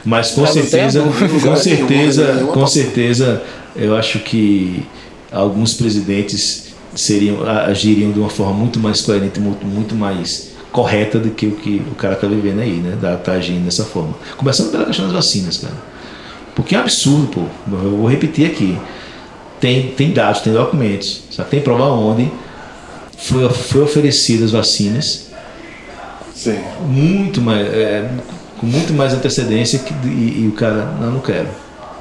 [0.05, 3.43] Mas com certeza, com certeza, com certeza,
[3.74, 4.85] eu acho que
[5.33, 11.31] alguns presidentes seriam agiriam de uma forma muito mais coerente, muito, muito mais correta do
[11.31, 12.97] que o que o cara está vivendo aí, né?
[13.01, 14.14] Tá, tá agindo dessa forma.
[14.37, 15.74] Começando pela questão das vacinas, cara.
[16.55, 17.41] Porque é um absurdo, pô.
[17.72, 18.76] Eu vou repetir aqui.
[19.61, 21.22] Tem, tem dados, tem documentos.
[21.31, 22.31] Só tem prova onde
[23.18, 25.26] foi, foi oferecidas vacinas
[26.35, 26.59] Sim.
[26.89, 28.09] muito mais, é,
[28.59, 31.49] com muito mais antecedência que, e, e o cara, não, não quero.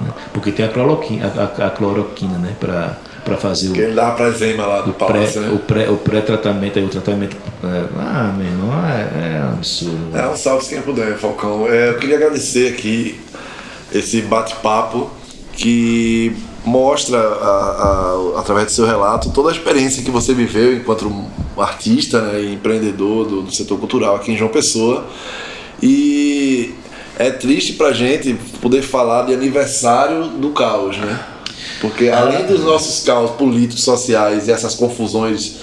[0.02, 0.10] né?
[0.34, 2.54] Porque tem a cloroquina, a, a- a cloroquina né?
[2.60, 2.98] Para
[3.38, 5.50] fazer o, Que ele dava pra Zema lá do o pré, palácio, né?
[5.54, 7.38] o pré, o pré-tratamento aí, o tratamento.
[7.64, 10.18] é, ah, meu irmão, é, é um absurdo.
[10.18, 11.68] É um salve quem puder, Falcão.
[11.68, 13.20] É, eu queria agradecer aqui
[13.94, 15.10] esse bate-papo
[15.54, 21.12] que mostra, a- a- através do seu relato, toda a experiência que você viveu enquanto
[21.58, 25.06] artista né, e empreendedor do, do setor cultural aqui em João Pessoa.
[25.82, 26.74] E
[27.18, 31.20] é triste pra gente poder falar de aniversário do caos, né?
[31.82, 35.58] Porque além dos nossos caos políticos, sociais e essas confusões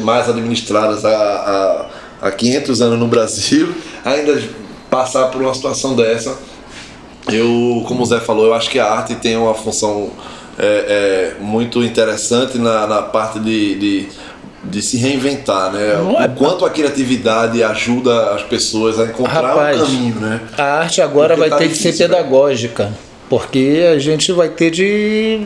[0.00, 1.10] mais administradas há,
[2.22, 3.74] há, há 500 anos no Brasil,
[4.04, 4.40] ainda
[4.90, 6.36] passar por uma situação dessa,
[7.30, 10.10] eu, como o Zé falou, eu acho que a arte tem uma função
[10.58, 14.08] é, é, muito interessante na, na parte de, de,
[14.64, 15.94] de se reinventar, né?
[15.94, 20.40] É- O quanto a criatividade ajuda as pessoas a encontrar Rapaz, um caminho, né?
[20.56, 22.94] A arte agora Porque vai tá ter que ser difícil, né?
[23.34, 25.40] Porque a gente vai ter de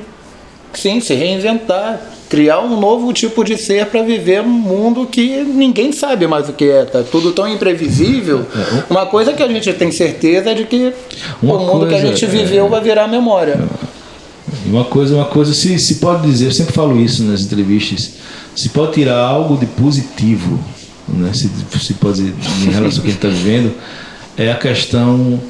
[0.74, 5.90] sim se reinventar, criar um novo tipo de ser para viver um mundo que ninguém
[5.90, 8.44] sabe mais o que é, tá tudo tão imprevisível.
[8.90, 10.92] Uma coisa que a gente tem certeza é de que
[11.42, 13.58] Uma o mundo que a coisa, gente é- viveu vai virar memória.
[14.66, 18.16] E uma coisa, uma coisa, se, se pode dizer, eu sempre falo isso nas entrevistas,
[18.54, 20.60] se pode tirar algo de positivo,
[21.08, 23.72] né, se, se pode em relação ao que a gente está vivendo,
[24.36, 25.40] é a questão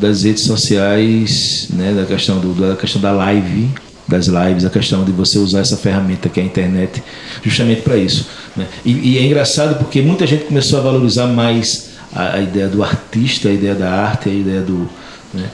[0.00, 3.68] das redes sociais, né, da questão do, da questão da live,
[4.06, 7.02] das lives, a questão de você usar essa ferramenta que é a internet,
[7.42, 8.26] justamente para isso.
[8.56, 8.66] né.
[8.84, 12.82] E, e é engraçado porque muita gente começou a valorizar mais a, a ideia do
[12.82, 14.88] artista, a ideia da arte, a ideia do.
[15.32, 15.48] né,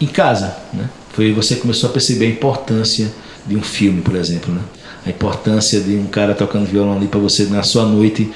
[0.00, 0.88] em casa, né?
[1.12, 3.12] Foi você começou a perceber a importância
[3.46, 4.60] de um filme, por exemplo, né?
[5.04, 8.30] A importância de um cara tocando violão ali para você na sua noite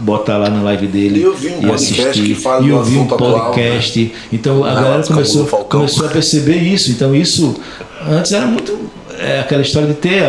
[0.00, 2.68] botar lá na live dele E eu vi um e podcast assistir que fala e
[2.68, 4.14] do ouvir um assunto atual, podcast.
[4.32, 6.90] Então a Ah, galera começou começou a perceber isso.
[6.90, 7.54] Então isso
[8.08, 8.76] antes era muito
[9.18, 10.22] é aquela história de ter,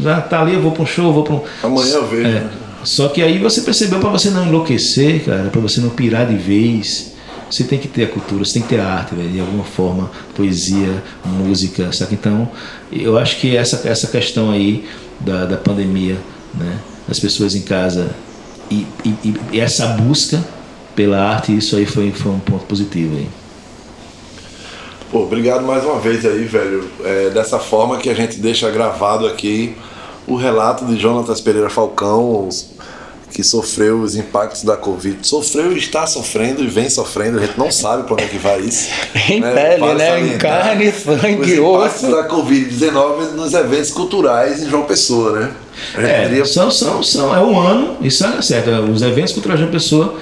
[0.00, 1.40] já tá ali, eu vou para um show, vou para um.
[1.62, 2.28] Amanhã eu vejo.
[2.28, 2.32] É.
[2.32, 2.50] né?
[2.84, 6.36] Só que aí você percebeu para você não enlouquecer, cara, para você não pirar de
[6.36, 7.12] vez,
[7.50, 9.64] você tem que ter a cultura, você tem que ter a arte, velho, de alguma
[9.64, 12.14] forma, poesia, música, sabe?
[12.14, 12.48] Então,
[12.92, 14.84] eu acho que essa, essa questão aí
[15.18, 16.16] da, da pandemia,
[16.54, 18.10] né, das pessoas em casa
[18.70, 20.42] e, e, e essa busca
[20.94, 23.28] pela arte, isso aí foi, foi um ponto positivo aí.
[25.10, 26.88] Pô, obrigado mais uma vez aí, velho.
[27.04, 29.74] É dessa forma que a gente deixa gravado aqui
[30.26, 32.76] o relato de Jonatas Pereira Falcão, os-
[33.32, 35.18] que sofreu os impactos da Covid.
[35.26, 38.38] Sofreu e está sofrendo e vem sofrendo, a gente não sabe para onde é que
[38.38, 38.88] vai isso.
[39.30, 40.20] Em pele, Vale né?
[40.34, 42.10] Em carne, os sangue, impactos osso.
[42.10, 45.52] da Covid-19 nos eventos culturais em João Pessoa, né?
[45.96, 48.70] É, poderia- são, são, são, é um ano, isso é certo.
[48.92, 50.16] Os eventos culturais de uma pessoa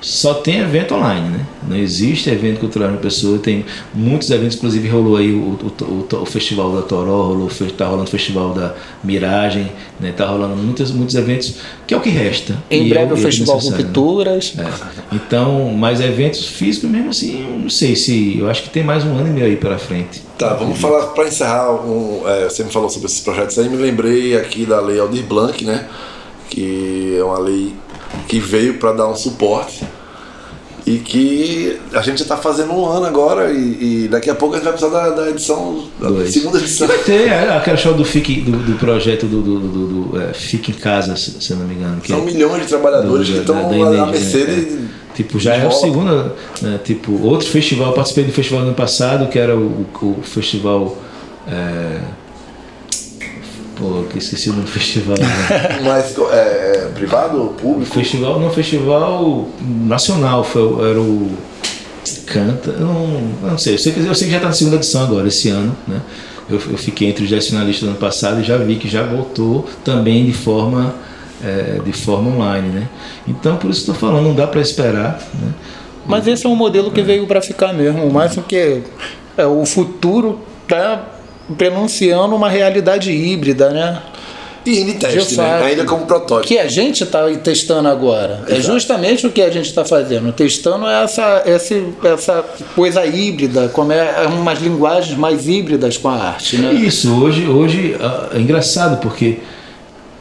[0.00, 1.46] só tem evento online, né?
[1.68, 5.84] Não existe evento cultural de uma pessoa, tem muitos eventos, inclusive rolou aí o, o,
[5.84, 9.70] o- o festival da Toró, rolou, tá rolando o festival da Miragem,
[10.00, 10.12] né?
[10.16, 12.56] Tá rolando muitos, muitos eventos, que é o que resta.
[12.70, 13.86] Em E breve é o Festival necessário, né?
[13.92, 14.54] Rupturas.
[14.58, 14.64] É.
[15.16, 18.38] Então, mas eventos físicos mesmo assim, eu não sei se.
[18.38, 20.22] Eu acho que tem mais um ano e meio aí pela frente.
[20.38, 21.72] Tá, vamos falar para encerrar.
[21.72, 25.24] Um, é, você me falou sobre esses projetos aí, me lembrei aqui da Lei Aldir
[25.24, 25.86] Blanc, né?
[26.48, 27.74] Que é uma lei
[28.28, 29.84] que veio para dar um suporte
[30.86, 34.54] e que a gente já está fazendo um ano agora e, e daqui a pouco
[34.54, 36.32] a gente vai precisar da, da edição, da Dois.
[36.32, 36.86] segunda edição.
[36.86, 40.32] vai ter é, aquela show do, Fique, do, do projeto do, do, do, do, é,
[40.32, 42.00] Fique em Casa, se, se eu não me engano.
[42.00, 44.54] Que São é- milhões de trabalhadores do- que estão energia, mercê né?
[44.54, 44.88] de.
[45.14, 45.76] Tipo, já é o volta.
[45.84, 49.84] segundo, né, tipo, outro festival, eu participei do festival no ano passado, que era o,
[50.00, 50.96] o festival.
[53.78, 53.80] É...
[53.80, 55.16] Pô, que esqueci o nome do festival.
[55.18, 55.80] né?
[55.84, 57.94] Mas é, é, privado ou público?
[57.94, 61.30] festival, não, festival nacional, foi, era o.
[62.26, 63.06] Canta, eu não,
[63.42, 65.50] não sei, eu sei, que, eu sei que já está na segunda edição agora, esse
[65.50, 66.00] ano, né?
[66.48, 69.02] Eu, eu fiquei entre os 10 finalistas do ano passado e já vi que já
[69.02, 70.94] voltou também de forma,
[71.44, 72.88] é, de forma online, né?
[73.26, 75.52] Então, por isso que estou falando, não dá para esperar, né?
[76.06, 78.10] Mas esse é um modelo que veio para ficar mesmo.
[78.10, 78.82] Mais do que
[79.36, 81.17] é, o futuro está
[81.56, 84.02] prenunciando uma realidade híbrida, né?
[84.66, 85.62] E em teste, né?
[85.64, 86.46] Ainda como protótipo.
[86.46, 88.44] que a gente está testando agora.
[88.48, 88.74] É Exato.
[88.74, 90.30] justamente o que a gente está fazendo.
[90.32, 92.44] Testando essa, esse, essa
[92.74, 96.58] coisa híbrida, como é umas linguagens mais híbridas com a arte.
[96.58, 96.74] Né?
[96.74, 99.38] Isso, hoje, hoje ah, é engraçado porque,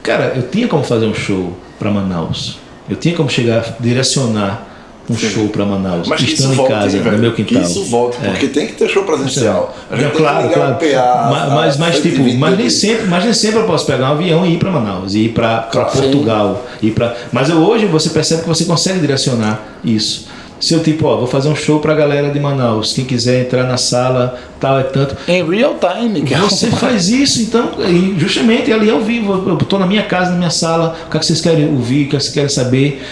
[0.01, 2.57] cara, eu tinha como fazer um show para Manaus.
[2.89, 4.66] Eu tinha como chegar, direcionar
[5.09, 5.29] um Sim.
[5.29, 7.11] show para Manaus, Mas estando em volte, casa, velho?
[7.13, 7.61] no meu quintal.
[7.61, 8.29] Que isso volte, É.
[8.29, 9.75] porque tem que ter show presencial.
[9.89, 10.75] A Não, claro, claro.
[10.75, 11.29] PA.
[11.31, 14.09] mas, mas, mas, a tipo, 120 mas nem sempre, mas nem sempre eu posso pegar
[14.09, 15.59] um avião e ir para Manaus, e ir para.
[15.61, 17.15] Portugal, ir para.
[17.31, 20.27] Mas eu- hoje você percebe que você consegue direcionar isso.
[20.59, 23.63] Se eu tipo, ó, vou fazer um show pra galera de Manaus, quem quiser entrar
[23.63, 25.15] na sala, tal é tanto.
[25.27, 26.23] Em real time.
[26.33, 27.73] É um- Você faz isso, então,
[28.17, 31.19] justamente ali ao vivo, eu estou na minha casa, na minha sala, o que, é
[31.19, 33.03] que vocês querem ouvir, o que, é que vocês querem saber.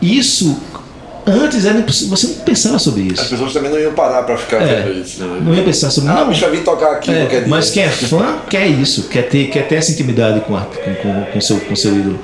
[0.00, 0.56] Isso,
[1.26, 3.30] antes era impossível, você não pensava sobre As isso.
[3.30, 5.22] pessoas também não iam parar pra ficar É, vendo isso.
[5.22, 5.40] Né?
[5.42, 7.44] não ia pensar sobre Ah, não, bicho, eu vim tocar aqui é.
[7.46, 10.94] Mas quem é fã quer isso, quer ter, quer ter essa intimidade com, a, com,
[10.94, 12.18] com, com, seu, com seu ídolo.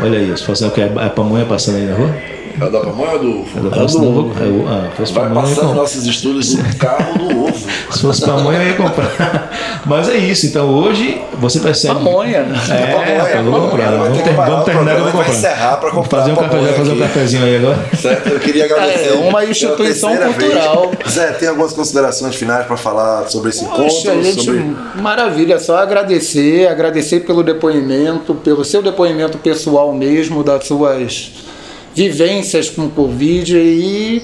[0.00, 2.14] Olha aí, fosse o que é a pamonha passando aí na rua.
[2.60, 3.88] É o da pamonha ou do ovo?
[3.88, 7.66] senão eu vou- eu- ah, fosse Vai pamonha, passando nossos estúdios do carro do ovo.
[7.90, 9.50] Se fosse pamonha, eu ia comprar.
[9.86, 11.94] Mas é isso, então hoje você percebe.
[11.94, 12.38] Pamonha.
[12.38, 13.90] É, Pamonha, eu vou pamonha, comprar.
[13.90, 15.30] vai Vamos, ter vamos terminar que eu vou comprar.
[15.32, 17.78] encerrar pra Vamos comprar fazer um, pamonha café, fazer um cafezinho aí agora.
[17.96, 18.28] Certo?
[18.28, 19.08] Eu queria agradecer.
[19.08, 20.52] É, uma instituição terceira vez.
[20.52, 20.90] cultural.
[21.08, 24.22] Zé, tem algumas considerações finais para falar sobre esse Poxa, encontro?
[24.22, 24.76] gente, sobre...
[24.96, 31.32] maravilha, só agradecer, agradecer pelo depoimento, pelo seu depoimento pessoal mesmo, das suas
[31.94, 34.22] vivências com Covid e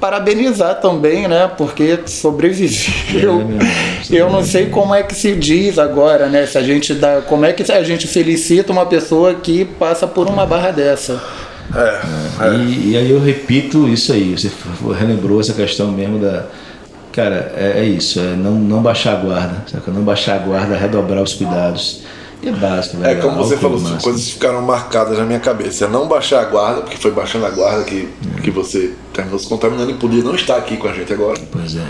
[0.00, 1.50] parabenizar também, né?
[1.56, 3.42] Porque sobreviveu.
[4.10, 6.44] É, Eu não sei como é que se diz agora, né?
[6.46, 10.28] Se a gente dá, como é que a gente felicita uma pessoa que passa por
[10.28, 11.22] uma barra dessa.
[11.74, 12.00] É,
[12.44, 12.54] é.
[12.54, 14.50] E, e aí eu repito isso aí, você
[14.98, 16.44] relembrou essa questão mesmo da.
[17.10, 19.90] Cara, é, é isso, é não, não baixar a guarda, saca?
[19.90, 22.02] Não baixar a guarda, redobrar os cuidados.
[22.46, 24.02] É básico, É como você falou, máximo.
[24.02, 25.84] coisas que ficaram marcadas na minha cabeça.
[25.86, 28.08] É não baixar a guarda, porque foi baixando a guarda que,
[28.42, 31.74] que você terminou se contaminando e podia não estar aqui com a gente agora, Pois
[31.76, 31.80] é.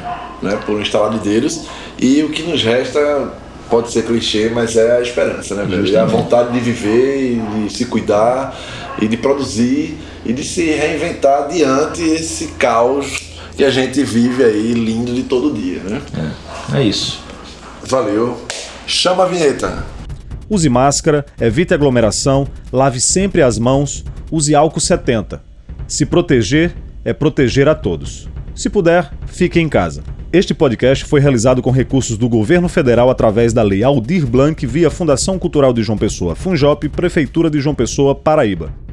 [0.43, 0.59] né?
[0.65, 1.63] Por um instalar de dedos.
[1.99, 3.33] E o que nos resta
[3.71, 5.97] pode ser clichê, mas é a esperança, né, velho?
[5.97, 8.55] É a vontade de viver e de se cuidar
[9.01, 13.21] e de produzir e de se reinventar diante esse caos
[13.57, 16.03] que a gente vive aí lindo de todo dia, né?
[16.73, 17.21] É, é isso.
[17.87, 18.39] Valeu.
[18.87, 19.85] Chama a vinheta.
[20.49, 25.43] Use máscara, evite aglomeração, lave sempre as mãos, use álcool 70.
[25.87, 26.75] Se proteger
[27.05, 28.29] é proteger a todos.
[28.55, 30.03] Se puder, fique em casa.
[30.33, 34.91] Este podcast foi realizado com recursos do governo federal através da Lei Aldir Blanc via
[34.91, 38.84] Fundação Cultural de João Pessoa, Funjop, Prefeitura de João Pessoa, Paraíba.